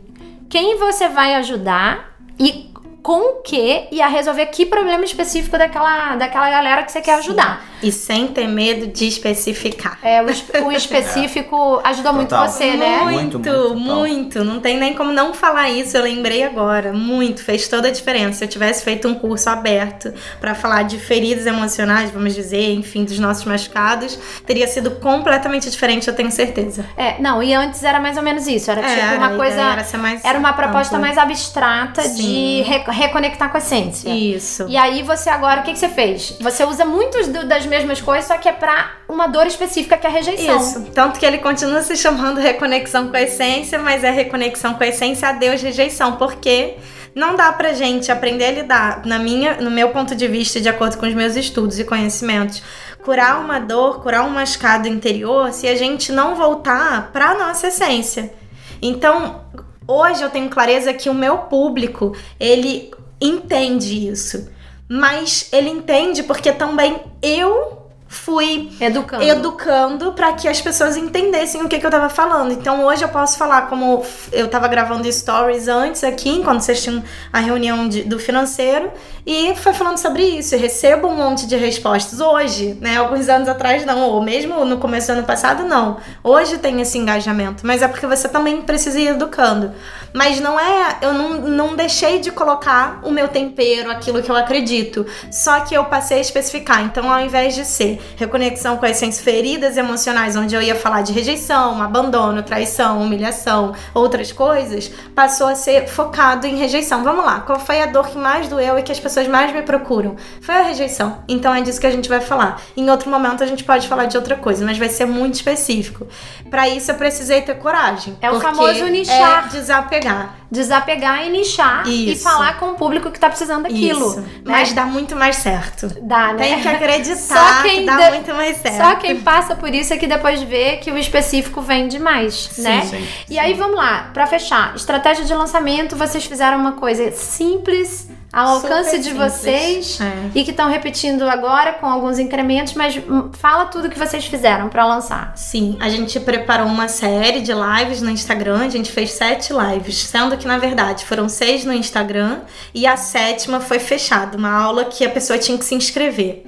[0.49, 2.71] quem você vai ajudar e
[3.03, 7.15] com o que e a resolver que problema específico daquela, daquela galera que você quer
[7.15, 7.61] ajudar.
[7.83, 9.99] E sem ter medo de especificar.
[10.01, 11.89] É, o, o específico é.
[11.89, 12.97] ajudou muito você, muito, né?
[12.99, 14.43] Muito, muito, muito.
[14.43, 16.93] Não tem nem como não falar isso, eu lembrei agora.
[16.93, 18.39] Muito, fez toda a diferença.
[18.39, 23.03] Se eu tivesse feito um curso aberto para falar de feridas emocionais, vamos dizer, enfim,
[23.03, 26.85] dos nossos machucados, teria sido completamente diferente, eu tenho certeza.
[26.97, 28.71] É, não, e antes era mais ou menos isso.
[28.71, 29.61] Era tipo uma coisa.
[29.61, 31.07] Era, mais era uma proposta ampla.
[31.07, 32.15] mais abstrata Sim.
[32.15, 34.09] de reconectar com a essência.
[34.09, 34.65] Isso.
[34.67, 36.35] E aí você agora, o que, que você fez?
[36.39, 40.09] Você usa muitas das mesmas coisas, só que é pra uma dor específica que é
[40.09, 40.57] a rejeição.
[40.57, 40.81] Isso.
[40.93, 44.87] Tanto que ele continua se chamando reconexão com a essência, mas é reconexão com a
[44.87, 46.75] essência a Deus rejeição, porque
[47.15, 50.69] não dá pra gente aprender a lidar, na minha, no meu ponto de vista, de
[50.69, 52.61] acordo com os meus estudos e conhecimentos,
[53.03, 58.33] curar uma dor, curar um machucado interior, se a gente não voltar pra nossa essência.
[58.81, 59.41] Então,
[59.87, 64.49] hoje eu tenho clareza que o meu público, ele entende isso.
[64.95, 67.82] Mas ele entende porque também eu
[68.13, 72.51] fui educando, educando para que as pessoas entendessem o que, que eu tava falando.
[72.51, 77.03] Então hoje eu posso falar como eu tava gravando stories antes aqui, enquanto vocês tinham
[77.31, 78.91] a reunião de, do financeiro,
[79.25, 80.53] e foi falando sobre isso.
[80.53, 82.97] Eu recebo um monte de respostas hoje, né?
[82.97, 85.97] Alguns anos atrás não, ou mesmo no começo do ano passado não.
[86.23, 89.71] Hoje tem esse engajamento, mas é porque você também precisa ir educando.
[90.13, 94.35] Mas não é, eu não, não deixei de colocar o meu tempero, aquilo que eu
[94.35, 95.05] acredito.
[95.31, 96.83] Só que eu passei a especificar.
[96.83, 101.01] Então, ao invés de ser reconexão com as essências feridas emocionais, onde eu ia falar
[101.01, 107.03] de rejeição, abandono, traição, humilhação, outras coisas, passou a ser focado em rejeição.
[107.03, 109.61] Vamos lá, qual foi a dor que mais doeu e que as pessoas mais me
[109.61, 110.15] procuram?
[110.41, 111.23] Foi a rejeição.
[111.27, 112.61] Então é disso que a gente vai falar.
[112.75, 116.07] Em outro momento a gente pode falar de outra coisa, mas vai ser muito específico.
[116.49, 118.17] Para isso eu precisei ter coragem.
[118.21, 119.45] É o famoso nichar.
[119.45, 122.11] É desapegar desapegar e nichar Isso.
[122.11, 124.11] e falar com o público que tá precisando daquilo.
[124.11, 124.21] Isso.
[124.21, 124.27] Né?
[124.45, 125.87] Mas dá muito mais certo.
[125.99, 126.37] Dá, né?
[126.37, 128.09] Tem que acreditar só quem que dá de...
[128.11, 128.77] muito mais certo.
[128.77, 132.61] Só quem passa por isso é que depois vê que o específico vem demais, sim,
[132.61, 132.85] né?
[132.85, 138.07] Sim, e aí vamos lá, para fechar, estratégia de lançamento, vocês fizeram uma coisa simples,
[138.33, 140.31] ao alcance de vocês é.
[140.33, 142.99] e que estão repetindo agora com alguns incrementos, mas
[143.33, 145.33] fala tudo que vocês fizeram para lançar.
[145.35, 149.97] Sim, a gente preparou uma série de lives no Instagram, a gente fez sete lives,
[149.97, 152.39] sendo que na verdade foram seis no Instagram
[152.73, 156.43] e a sétima foi fechada, uma aula que a pessoa tinha que se inscrever.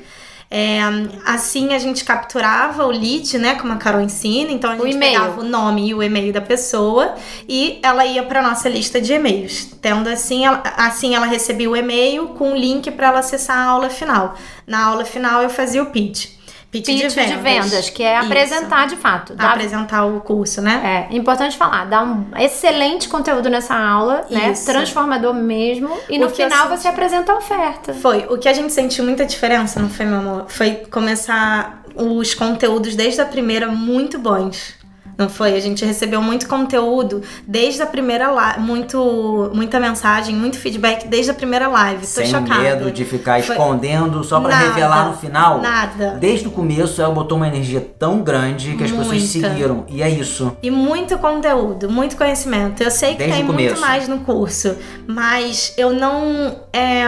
[0.58, 0.80] É,
[1.26, 5.42] assim a gente capturava o lead, né, como a Carol ensina, então a gente pegava
[5.42, 7.14] o nome e o e-mail da pessoa
[7.46, 9.66] e ela ia para nossa lista de e-mails.
[9.82, 13.66] Tendo assim, ela, assim ela recebia o e-mail com o link para ela acessar a
[13.66, 14.36] aula final.
[14.66, 16.35] Na aula final eu fazia o pitch.
[16.76, 17.38] Pitch, pitch de, vendas.
[17.38, 17.90] de, vendas.
[17.90, 18.96] que é apresentar Isso.
[18.96, 19.34] de fato.
[19.34, 19.52] Dá...
[19.52, 21.08] Apresentar o curso, né?
[21.10, 24.52] É, importante falar, dá um excelente conteúdo nessa aula, né?
[24.52, 24.68] Isso.
[24.68, 24.74] né?
[24.74, 25.90] Transformador mesmo.
[26.10, 27.94] E no final você apresenta a oferta.
[27.94, 28.26] Foi.
[28.30, 30.46] O que a gente sentiu muita diferença, não foi, meu amor?
[30.50, 34.76] Foi começar os conteúdos desde a primeira muito bons.
[35.18, 35.56] Não foi?
[35.56, 41.32] A gente recebeu muito conteúdo desde a primeira live, muito, muita mensagem, muito feedback desde
[41.32, 42.02] a primeira live.
[42.02, 42.62] Tô Sem chocada.
[42.62, 43.56] medo de ficar foi...
[43.56, 45.62] escondendo só para revelar no final.
[45.62, 46.18] Nada.
[46.20, 49.12] Desde o começo ela botou uma energia tão grande que as Muita.
[49.12, 49.86] pessoas seguiram.
[49.88, 50.56] E é isso.
[50.62, 52.84] E muito conteúdo, muito conhecimento.
[52.84, 54.76] Eu sei que desde tem muito mais no curso,
[55.08, 56.60] mas eu não.
[56.74, 57.06] É,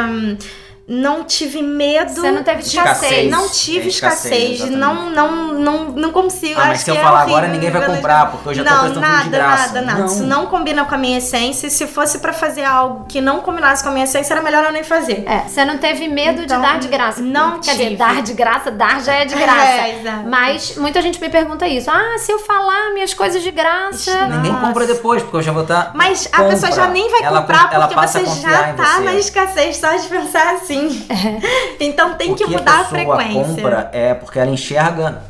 [0.87, 2.13] não tive medo.
[2.13, 3.29] Você não teve escassez.
[3.29, 4.51] Não tive é escassez.
[4.51, 6.57] escassez não, não, não, não consigo.
[6.57, 8.99] Ah, mas se eu falar horrível, agora, ninguém vai comprar, porque eu já não, tô
[9.01, 9.73] nada, de graça.
[9.73, 10.05] Nada, nada, não.
[10.05, 11.69] Isso não combina com a minha essência.
[11.69, 14.71] Se fosse para fazer algo que não combinasse com a minha essência, era melhor eu
[14.71, 15.25] nem fazer.
[15.27, 17.21] É, você não teve medo então, de dar de graça.
[17.21, 17.83] Não Quer tive.
[17.83, 19.67] dizer, dar de graça, dar já é de graça.
[19.67, 20.27] É, exato.
[20.29, 21.91] Mas muita gente me pergunta isso.
[21.91, 24.27] Ah, se eu falar minhas coisas de graça.
[24.27, 25.87] Ninguém compra depois, porque eu já vou estar.
[25.87, 29.15] Tá, mas a pessoa já nem vai ela, comprar, ela porque você já tá na
[29.15, 30.76] escassez só de pensar assim.
[30.77, 31.77] É.
[31.83, 33.43] então tem que, que mudar a, a frequência.
[33.43, 35.23] compra é porque ela enxerga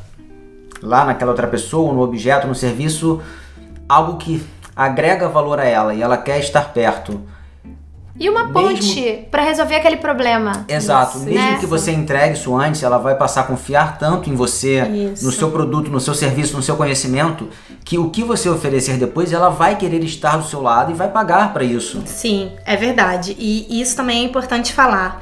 [0.81, 3.21] lá naquela outra pessoa, no objeto, no serviço,
[3.87, 7.21] algo que agrega valor a ela e ela quer estar perto.
[8.19, 9.25] E uma ponte mesmo...
[9.25, 10.65] para resolver aquele problema.
[10.67, 11.17] Exato.
[11.17, 11.57] Isso, mesmo né?
[11.59, 15.23] que você entregue isso antes, ela vai passar a confiar tanto em você, isso.
[15.23, 17.47] no seu produto, no seu serviço, no seu conhecimento,
[17.85, 21.09] que o que você oferecer depois, ela vai querer estar do seu lado e vai
[21.09, 22.01] pagar para isso.
[22.05, 23.35] Sim, é verdade.
[23.37, 25.21] E isso também é importante falar.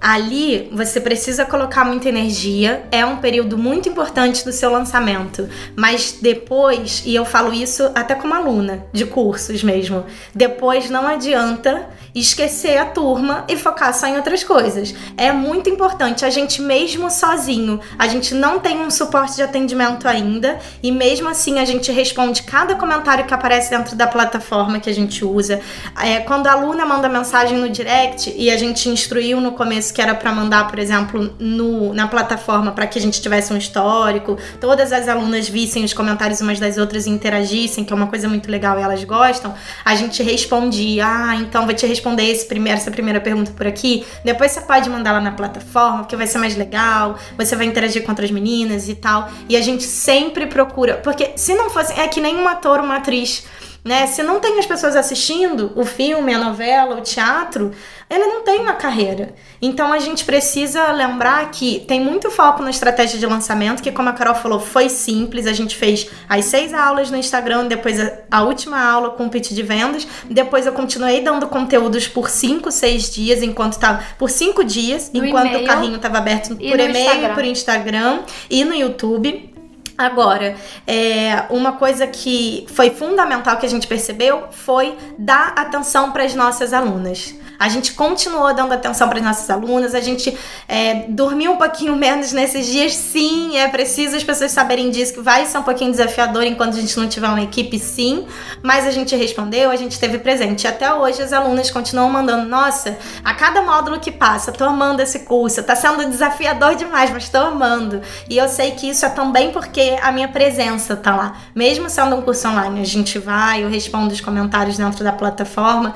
[0.00, 6.18] Ali você precisa colocar muita energia, é um período muito importante do seu lançamento, mas
[6.22, 12.78] depois, e eu falo isso até como aluna de cursos mesmo, depois não adianta esquecer
[12.78, 14.94] a turma e focar só em outras coisas.
[15.16, 20.06] É muito importante a gente mesmo sozinho, a gente não tem um suporte de atendimento
[20.06, 24.88] ainda e mesmo assim a gente responde cada comentário que aparece dentro da plataforma que
[24.88, 25.60] a gente usa.
[26.00, 30.02] É, quando a aluna manda mensagem no direct e a gente instruiu no começo que
[30.02, 34.36] era para mandar, por exemplo, no, na plataforma para que a gente tivesse um histórico,
[34.60, 38.28] todas as alunas vissem os comentários umas das outras e interagissem, que é uma coisa
[38.28, 42.46] muito legal e elas gostam, a gente respondia, ah, então vou te responder responder esse
[42.46, 44.04] primeiro, essa primeira pergunta por aqui.
[44.24, 47.18] Depois você pode mandar lá na plataforma, porque vai ser mais legal.
[47.36, 49.30] Você vai interagir com outras meninas e tal.
[49.48, 50.94] E a gente sempre procura.
[50.96, 51.98] Porque se não fosse.
[51.98, 53.44] É que nem um ator, uma atriz.
[53.84, 54.06] Né?
[54.06, 57.70] Se não tem as pessoas assistindo o filme, a novela, o teatro,
[58.10, 59.34] ele não tem uma carreira.
[59.60, 64.08] Então a gente precisa lembrar que tem muito foco na estratégia de lançamento, que como
[64.08, 65.46] a Carol falou, foi simples.
[65.46, 67.98] A gente fez as seis aulas no Instagram, depois
[68.30, 70.06] a, última aula com o pitch de vendas.
[70.28, 74.02] Depois eu continuei dando conteúdos por cinco, seis dias, enquanto estava.
[74.18, 77.34] Por cinco dias, no enquanto o carrinho estava aberto por e-mail, Instagram.
[77.34, 78.20] por Instagram
[78.50, 79.57] e no YouTube.
[79.98, 80.54] Agora,
[80.86, 86.36] é, uma coisa que foi fundamental que a gente percebeu foi dar atenção para as
[86.36, 87.34] nossas alunas.
[87.58, 90.38] A gente continuou dando atenção para as nossas alunas, a gente
[90.68, 95.20] é, dormiu um pouquinho menos nesses dias, sim, é preciso as pessoas saberem disso, que
[95.20, 98.24] vai ser um pouquinho desafiador enquanto a gente não tiver uma equipe, sim,
[98.62, 100.68] mas a gente respondeu, a gente esteve presente.
[100.68, 105.20] Até hoje as alunas continuam mandando, nossa, a cada módulo que passa, tô amando esse
[105.20, 108.00] curso, tá sendo desafiador demais, mas tô amando.
[108.30, 111.36] E eu sei que isso é também porque a minha presença tá lá.
[111.54, 115.94] Mesmo sendo um curso online, a gente vai, eu respondo os comentários dentro da plataforma.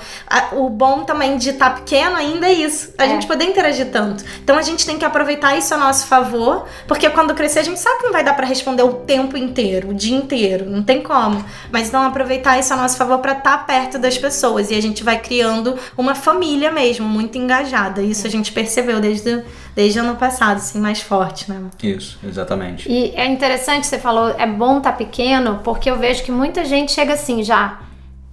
[0.53, 3.09] O bom também de estar tá pequeno ainda é isso, a é.
[3.09, 4.24] gente poder interagir tanto.
[4.43, 7.80] Então a gente tem que aproveitar isso a nosso favor, porque quando crescer a gente
[7.80, 11.03] sabe que não vai dar para responder o tempo inteiro, o dia inteiro, não tem
[11.03, 11.45] como.
[11.70, 14.80] Mas então aproveitar isso a nosso favor para estar tá perto das pessoas e a
[14.80, 18.03] gente vai criando uma família mesmo, muito engajada.
[18.03, 19.43] Isso a gente percebeu desde
[19.75, 21.62] desde o ano passado, assim, mais forte, né?
[21.83, 22.91] Isso, exatamente.
[22.91, 26.64] E é interessante, você falou, é bom estar tá pequeno, porque eu vejo que muita
[26.64, 27.79] gente chega assim já.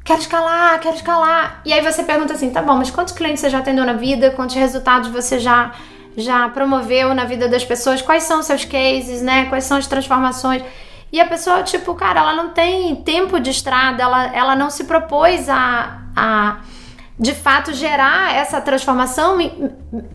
[0.03, 1.61] Quero escalar, quero escalar.
[1.65, 4.31] E aí você pergunta assim, tá bom, mas quantos clientes você já atendeu na vida?
[4.31, 5.73] Quantos resultados você já
[6.17, 8.01] já promoveu na vida das pessoas?
[8.01, 9.45] Quais são os seus cases, né?
[9.45, 10.63] Quais são as transformações?
[11.11, 14.83] E a pessoa, tipo, cara, ela não tem tempo de estrada, ela, ela não se
[14.83, 16.57] propôs a, a
[17.19, 19.37] de fato gerar essa transformação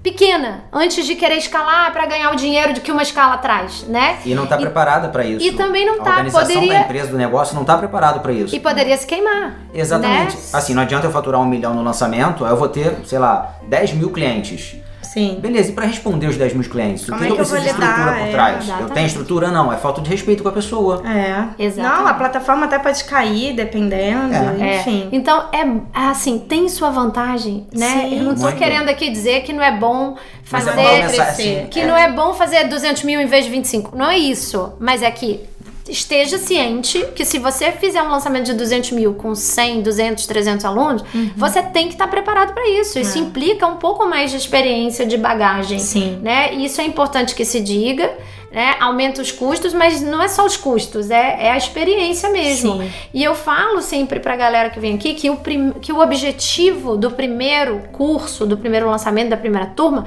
[0.02, 4.18] pequena antes de querer escalar para ganhar o dinheiro de que uma escala traz, né?
[4.24, 5.44] E não está preparada para isso.
[5.44, 6.04] E também não está.
[6.04, 6.72] A organização poderia...
[6.72, 8.56] da empresa do negócio não está preparado para isso.
[8.56, 9.54] E poderia se queimar.
[9.74, 10.34] Exatamente.
[10.34, 10.42] Né?
[10.54, 13.56] Assim, não adianta eu faturar um milhão no lançamento, aí eu vou ter, sei lá,
[13.68, 14.76] 10 mil clientes.
[15.14, 15.38] Sim.
[15.40, 17.04] Beleza, e para responder os 10 mil clientes?
[17.04, 18.68] Como o que, é que eu preciso de estrutura por trás?
[18.68, 19.50] É, eu tenho estrutura?
[19.52, 21.04] Não, é falta de respeito com a pessoa.
[21.08, 21.62] É.
[21.66, 21.88] Exato.
[21.88, 24.78] Não, a plataforma até pode cair, dependendo, é.
[24.78, 25.08] enfim.
[25.12, 25.16] É.
[25.16, 28.08] Então, é assim, tem sua vantagem, né?
[28.08, 28.18] Sim.
[28.18, 28.58] Eu não tô Muito.
[28.58, 30.72] querendo aqui dizer que não é bom fazer...
[30.74, 33.96] Mas é bom assim, que não é bom fazer 200 mil em vez de 25.
[33.96, 34.72] Não é isso.
[34.80, 35.44] Mas é que
[35.88, 40.64] esteja ciente que se você fizer um lançamento de 200 mil com 100, 200, 300
[40.64, 41.30] alunos, uhum.
[41.36, 42.98] você tem que estar tá preparado para isso.
[42.98, 43.20] Isso é.
[43.20, 45.78] implica um pouco mais de experiência, de bagagem.
[45.78, 46.18] Sim.
[46.22, 46.54] Né?
[46.54, 48.10] E isso é importante que se diga.
[48.50, 48.76] Né?
[48.78, 52.80] Aumenta os custos, mas não é só os custos, é, é a experiência mesmo.
[52.80, 52.90] Sim.
[53.12, 55.36] E eu falo sempre pra galera que vem aqui que o,
[55.80, 60.06] que o objetivo do primeiro curso, do primeiro lançamento da primeira turma,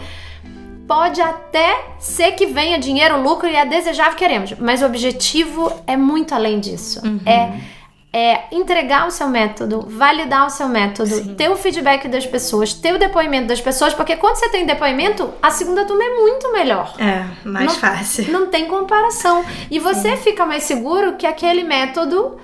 [0.87, 5.97] Pode até ser que venha dinheiro, lucro e é desejável, queremos, mas o objetivo é
[5.97, 7.01] muito além disso.
[7.05, 7.19] Uhum.
[7.25, 7.51] É,
[8.13, 11.35] é entregar o seu método, validar o seu método, Sim.
[11.35, 15.33] ter o feedback das pessoas, ter o depoimento das pessoas, porque quando você tem depoimento,
[15.41, 16.95] a segunda turma é muito melhor.
[16.97, 18.31] É, mais não, fácil.
[18.31, 19.45] Não tem comparação.
[19.69, 20.23] E você Sim.
[20.23, 22.37] fica mais seguro que aquele método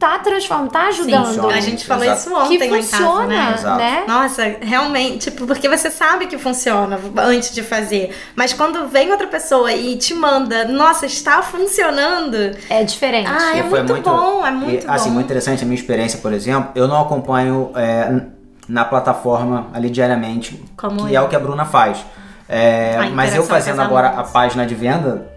[0.00, 1.34] tá transformando, tá ajudando.
[1.34, 2.20] Sim, a gente falou Exato.
[2.20, 4.00] isso ontem que funciona, em casa, né?
[4.00, 4.04] né?
[4.08, 8.16] Nossa, realmente, tipo, porque você sabe que funciona antes de fazer.
[8.34, 12.56] Mas quando vem outra pessoa e te manda, nossa, está funcionando.
[12.70, 13.28] É diferente.
[13.30, 14.92] Ah, é muito, muito, bom, é muito e, bom.
[14.92, 18.22] Assim, muito interessante a minha experiência, por exemplo, eu não acompanho é,
[18.66, 21.16] na plataforma ali diariamente, Como que é?
[21.16, 22.02] é o que a Bruna faz.
[22.48, 25.28] É, mas eu fazendo agora a página de venda,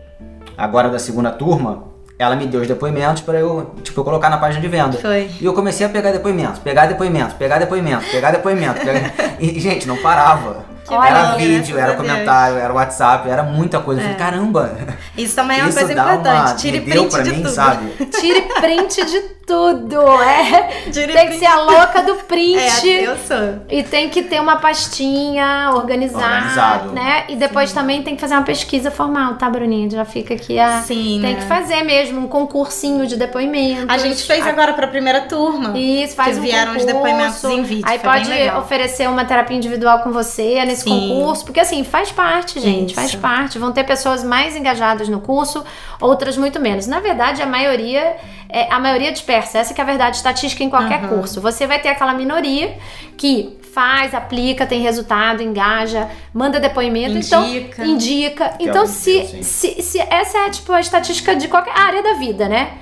[0.57, 4.37] agora da segunda turma, ela me deu os depoimentos para eu, tipo, eu colocar na
[4.37, 4.97] página de venda.
[4.97, 5.29] Foi.
[5.39, 8.83] E eu comecei a pegar depoimentos, pegar depoimentos, pegar depoimentos, pegar depoimentos.
[8.83, 9.13] Pegar...
[9.39, 10.73] e, gente, não parava.
[10.87, 14.01] Que era bom, vídeo, era comentário, era WhatsApp, era muita coisa.
[14.01, 14.03] É.
[14.03, 14.31] Eu falei, é.
[14.31, 14.77] caramba.
[15.17, 16.27] Isso também é uma coisa importante.
[16.27, 16.55] Uma...
[16.55, 17.49] Tire print de mim, tudo.
[17.49, 17.91] Sabe?
[18.19, 20.01] Tire print de tudo.
[20.21, 20.89] É.
[20.91, 22.57] Tire tem que ser a louca do print.
[22.89, 23.61] É, eu sou.
[23.69, 26.25] E tem que ter uma pastinha organizada.
[26.25, 26.91] Organizado.
[26.91, 27.25] Né?
[27.29, 27.75] E depois Sim.
[27.75, 29.89] também tem que fazer uma pesquisa formal, tá, Bruninha?
[29.89, 30.81] Já fica aqui a.
[30.81, 31.19] Sim.
[31.21, 31.41] Tem né?
[31.41, 33.91] que fazer mesmo um concursinho de depoimento.
[33.91, 35.77] A gente fez agora pra primeira turma.
[35.77, 36.87] Isso, faz que um vieram concurso.
[36.87, 37.85] os depoimentos em vídeo.
[37.87, 41.09] Aí pode oferecer uma terapia individual com você nesse Sim.
[41.09, 41.45] concurso.
[41.45, 42.91] Porque assim, faz parte, gente.
[42.91, 42.95] Isso.
[42.95, 43.59] Faz parte.
[43.59, 45.63] Vão ter pessoas mais engajadas no curso,
[45.99, 46.87] outras muito menos.
[46.87, 48.15] Na verdade, a maioria
[48.53, 49.57] é a maioria dispersa.
[49.57, 51.09] Essa que é a verdade estatística em qualquer uhum.
[51.09, 51.41] curso.
[51.41, 52.77] Você vai ter aquela minoria
[53.17, 57.83] que faz, aplica, tem resultado, engaja, manda depoimento, então, indica.
[57.83, 58.53] então indica.
[58.59, 62.73] então, se, se, se essa é tipo a estatística de qualquer área da vida, né?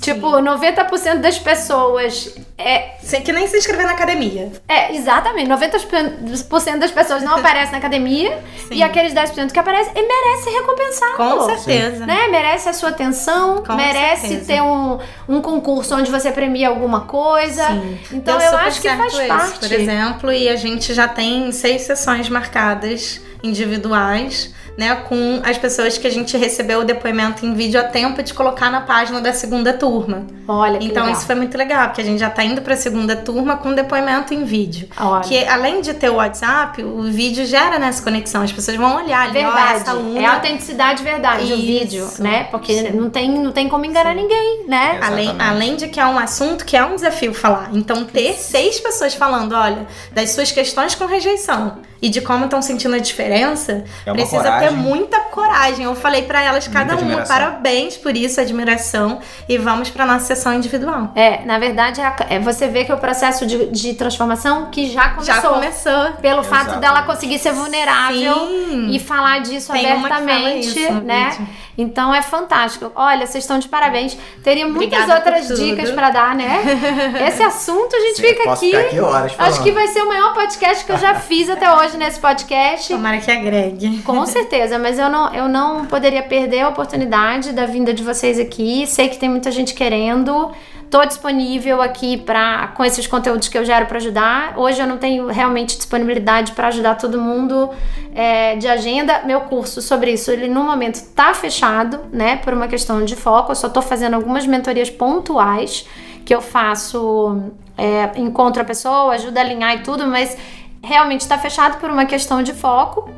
[0.00, 2.96] Tipo, 90% das pessoas é.
[3.02, 4.50] Sem que nem se inscrever na academia.
[4.68, 5.48] É, exatamente.
[5.48, 8.74] 90% das pessoas não aparecem na academia Sim.
[8.74, 11.16] e aqueles 10% que aparecem e merece recompensar.
[11.16, 12.06] Com certeza.
[12.06, 12.28] Né?
[12.28, 14.46] Merece a sua atenção, Com merece certeza.
[14.46, 17.66] ter um, um concurso onde você premia alguma coisa.
[17.66, 17.98] Sim.
[18.12, 19.58] Então eu, eu acho que faz parte.
[19.60, 25.98] por exemplo, e a gente já tem seis sessões marcadas individuais, né, com as pessoas
[25.98, 29.32] que a gente recebeu o depoimento em vídeo a tempo de colocar na página da
[29.32, 30.24] segunda turma.
[30.46, 31.18] Olha, que Então legal.
[31.18, 34.32] isso foi muito legal, porque a gente já tá indo pra segunda turma com depoimento
[34.32, 34.88] em vídeo.
[34.96, 35.24] Olha.
[35.24, 38.42] Que além de ter o WhatsApp, o vídeo gera nessa conexão.
[38.42, 39.72] As pessoas vão olhar ali, Verdade.
[39.80, 40.20] essa aluna.
[40.20, 41.56] É autenticidade verdade o Isso.
[41.56, 42.44] vídeo, né?
[42.44, 45.00] Porque não tem, não tem como enganar ninguém, né?
[45.02, 47.70] Além, além de que é um assunto que é um desafio falar.
[47.72, 52.60] Então, ter seis pessoas falando, olha, das suas questões com rejeição e de como estão
[52.62, 54.68] sentindo a diferença, É precisa coragem.
[54.68, 55.84] ter muita coragem.
[55.84, 57.36] Eu falei pra elas, cada Muita uma, admiração.
[57.36, 59.18] parabéns por isso, admiração.
[59.48, 61.10] E vamos pra nossa sessão individual.
[61.14, 65.10] É, na verdade, é é você vê que o processo de, de transformação que já
[65.10, 65.34] começou.
[65.34, 66.12] Já começou.
[66.20, 66.80] Pelo fato Exato.
[66.80, 68.88] dela conseguir ser vulnerável Sim.
[68.90, 71.30] e falar disso Tem uma que fala abertamente, isso né?
[71.30, 71.48] vídeo.
[71.80, 72.90] Então é fantástico.
[72.96, 74.16] Olha, vocês estão de parabéns.
[74.42, 76.60] Teria muitas Obrigada outras dicas pra dar, né?
[77.28, 78.76] Esse assunto a gente Sim, fica posso aqui.
[78.76, 81.72] ficar aqui horas Acho que vai ser o maior podcast que eu já fiz até
[81.72, 82.92] hoje nesse podcast.
[82.92, 84.02] Tomara que agregue.
[84.02, 88.38] Com certeza, mas eu não, eu não poderia perder a oportunidade da vinda de vocês
[88.38, 88.86] aqui.
[88.86, 90.50] Sei que tem muita gente querendo.
[90.90, 94.54] Tô disponível aqui para com esses conteúdos que eu gero para ajudar.
[94.56, 97.70] Hoje eu não tenho realmente disponibilidade para ajudar todo mundo
[98.14, 99.22] é, de agenda.
[99.24, 102.36] Meu curso sobre isso, ele no momento tá fechado, né?
[102.36, 103.52] Por uma questão de foco.
[103.52, 105.86] Eu só tô fazendo algumas mentorias pontuais
[106.24, 107.42] que eu faço,
[107.76, 110.36] é, encontro a pessoa, ajudo a alinhar e tudo, mas
[110.82, 113.10] realmente está fechado por uma questão de foco.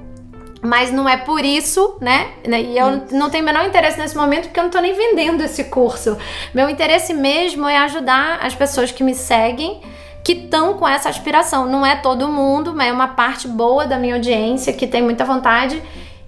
[0.63, 2.33] Mas não é por isso, né?
[2.45, 5.43] E eu não tenho o menor interesse nesse momento porque eu não tô nem vendendo
[5.43, 6.19] esse curso.
[6.53, 9.81] Meu interesse mesmo é ajudar as pessoas que me seguem,
[10.23, 11.67] que estão com essa aspiração.
[11.67, 15.25] Não é todo mundo, mas é uma parte boa da minha audiência que tem muita
[15.25, 15.83] vontade.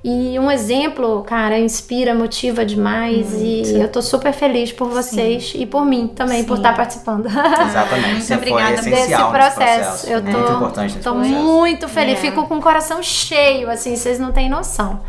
[0.04, 3.32] E um exemplo, cara, inspira, motiva demais.
[3.34, 6.62] E eu tô super feliz por vocês e por mim também, por Sim.
[6.62, 7.26] estar participando.
[7.26, 8.08] Exatamente.
[8.08, 9.56] Muito Você foi obrigada desse essencial processo.
[9.56, 10.06] processo.
[10.10, 11.34] Eu Muito tô, importante nesse tô processo.
[11.44, 12.20] muito feliz, É.
[12.20, 15.00] fico com o coração cheio, assim, vocês não têm noção.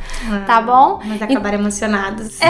[0.45, 0.99] Tá bom?
[1.03, 2.37] Mas acabaram emocionados.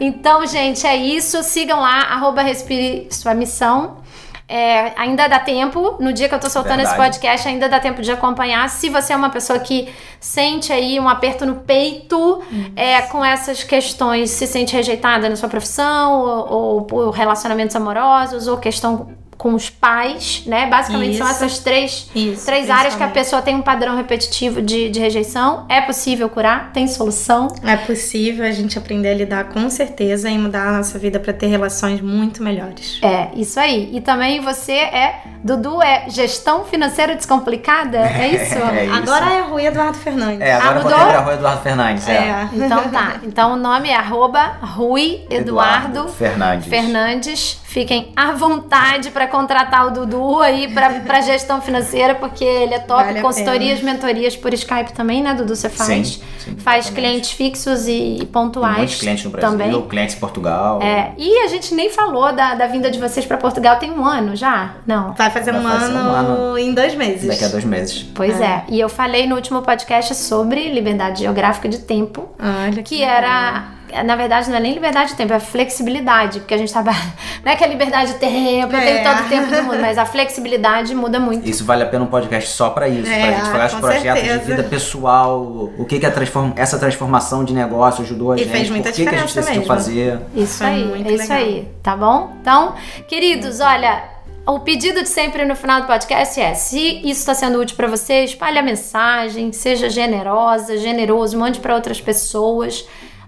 [0.00, 1.42] Então, gente, é isso.
[1.42, 3.98] Sigam lá, arroba Respire Sua Missão.
[4.46, 7.12] É, ainda dá tempo, no dia que eu tô soltando esse Verdade.
[7.14, 8.68] podcast, ainda dá tempo de acompanhar.
[8.68, 9.88] Se você é uma pessoa que
[10.20, 12.42] sente aí um aperto no peito
[12.76, 18.46] é, com essas questões, se sente rejeitada na sua profissão, ou, ou por relacionamentos amorosos,
[18.46, 20.66] ou questão com os pais, né?
[20.66, 21.44] Basicamente são Isso.
[21.44, 22.46] essas três Isso.
[22.46, 25.66] Três áreas que a pessoa tem um padrão repetitivo de, de rejeição.
[25.68, 26.70] É possível curar?
[26.72, 27.48] Tem solução?
[27.62, 31.32] É possível a gente aprender a lidar com certeza e mudar a nossa vida para
[31.32, 32.98] ter relações muito melhores.
[33.02, 33.90] É, isso aí.
[33.92, 35.20] E também você é.
[35.42, 37.98] Dudu é gestão financeira descomplicada?
[37.98, 38.54] É isso?
[38.58, 38.94] É isso.
[38.94, 40.40] Agora é Rui Eduardo Fernandes.
[40.40, 40.94] É, agora Ah, mudou?
[40.98, 42.08] a rua Eduardo Fernandes.
[42.08, 42.14] É.
[42.14, 42.48] É.
[42.52, 43.16] Então tá.
[43.22, 46.68] Então o nome é arroba Rui Eduardo, Fernandes.
[46.68, 47.63] Fernandes.
[47.74, 53.02] Fiquem à vontade para contratar o Dudu aí para gestão financeira, porque ele é top.
[53.02, 55.56] Vale Consultorias, mentorias por Skype também, né, Dudu?
[55.56, 55.88] Você faz?
[55.88, 56.04] Sim,
[56.38, 56.92] sim, faz exatamente.
[56.92, 58.76] clientes fixos e Tem pontuais.
[58.76, 59.88] muitos clientes no Brasil, também.
[59.88, 60.80] clientes em Portugal.
[60.80, 64.06] É, e a gente nem falou da, da vinda de vocês para Portugal tem um
[64.06, 64.76] ano já?
[64.86, 65.12] Não.
[65.14, 66.58] Vai fazer, Vai um, fazer ano um ano.
[66.58, 67.26] em dois meses.
[67.26, 68.04] Daqui a dois meses.
[68.14, 68.62] Pois é.
[68.68, 73.73] E eu falei no último podcast sobre liberdade geográfica de tempo, Olha que era.
[74.02, 76.90] Na verdade, não é nem liberdade de tempo, é flexibilidade, porque a gente tava.
[77.44, 79.02] Não é que é liberdade de tempo, eu tenho É.
[79.04, 81.46] todo o tempo do mundo, mas a flexibilidade muda muito.
[81.46, 84.20] Isso vale a pena um podcast só pra isso, É, pra gente falar os projetos
[84.22, 84.38] certeza.
[84.38, 85.42] de vida pessoal,
[85.78, 86.52] o que, que a transform...
[86.56, 89.34] essa transformação de negócio ajudou a E gente, fez muita por que, que a gente
[89.34, 89.66] decidiu mesmo.
[89.66, 90.18] fazer.
[90.34, 91.36] Isso Foi aí, muito é isso legal.
[91.38, 92.32] aí, tá bom?
[92.40, 92.74] Então,
[93.06, 94.04] queridos, olha,
[94.46, 97.88] o pedido de sempre no final do podcast é: se isso está sendo útil para
[97.88, 102.86] você, espalhe a mensagem, seja generosa, generoso, mande para outras pessoas.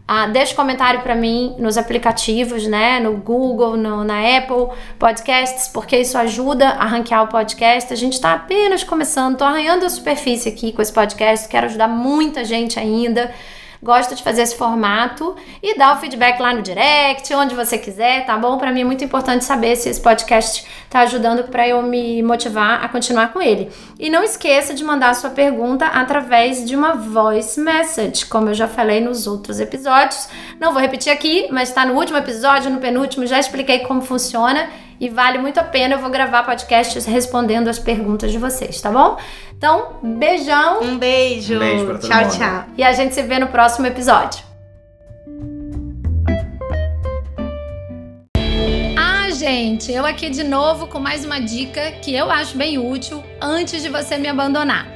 [0.08, 3.00] Ah, deixe comentário para mim nos aplicativos, né?
[3.00, 4.68] No Google, no- na Apple
[5.00, 7.92] Podcasts, porque isso ajuda a ranquear o podcast.
[7.92, 11.88] A gente está apenas começando, tô arranhando a superfície aqui com esse podcast, quero ajudar
[11.88, 13.34] muita gente ainda.
[13.82, 18.24] Gosto de fazer esse formato e dar o feedback lá no direct, onde você quiser,
[18.24, 18.58] tá bom?
[18.58, 22.84] Para mim é muito importante saber se esse podcast tá ajudando para eu me motivar
[22.84, 23.70] a continuar com ele.
[23.98, 28.68] E não esqueça de mandar sua pergunta através de uma voice message, como eu já
[28.68, 30.28] falei nos outros episódios.
[30.58, 34.68] Não vou repetir aqui, mas tá no último episódio, no penúltimo, já expliquei como funciona
[35.00, 35.94] e vale muito a pena.
[35.94, 39.16] Eu vou gravar podcasts respondendo as perguntas de vocês, tá bom?
[39.56, 41.56] Então, beijão Um beijo.
[41.56, 42.36] Um beijo pra todo tchau, mundo.
[42.36, 42.64] tchau.
[42.76, 44.44] e a gente se vê no próximo episódio.
[48.98, 53.22] Ah, gente, eu aqui de novo com mais uma dica que eu acho bem útil
[53.40, 54.95] antes de você me abandonar.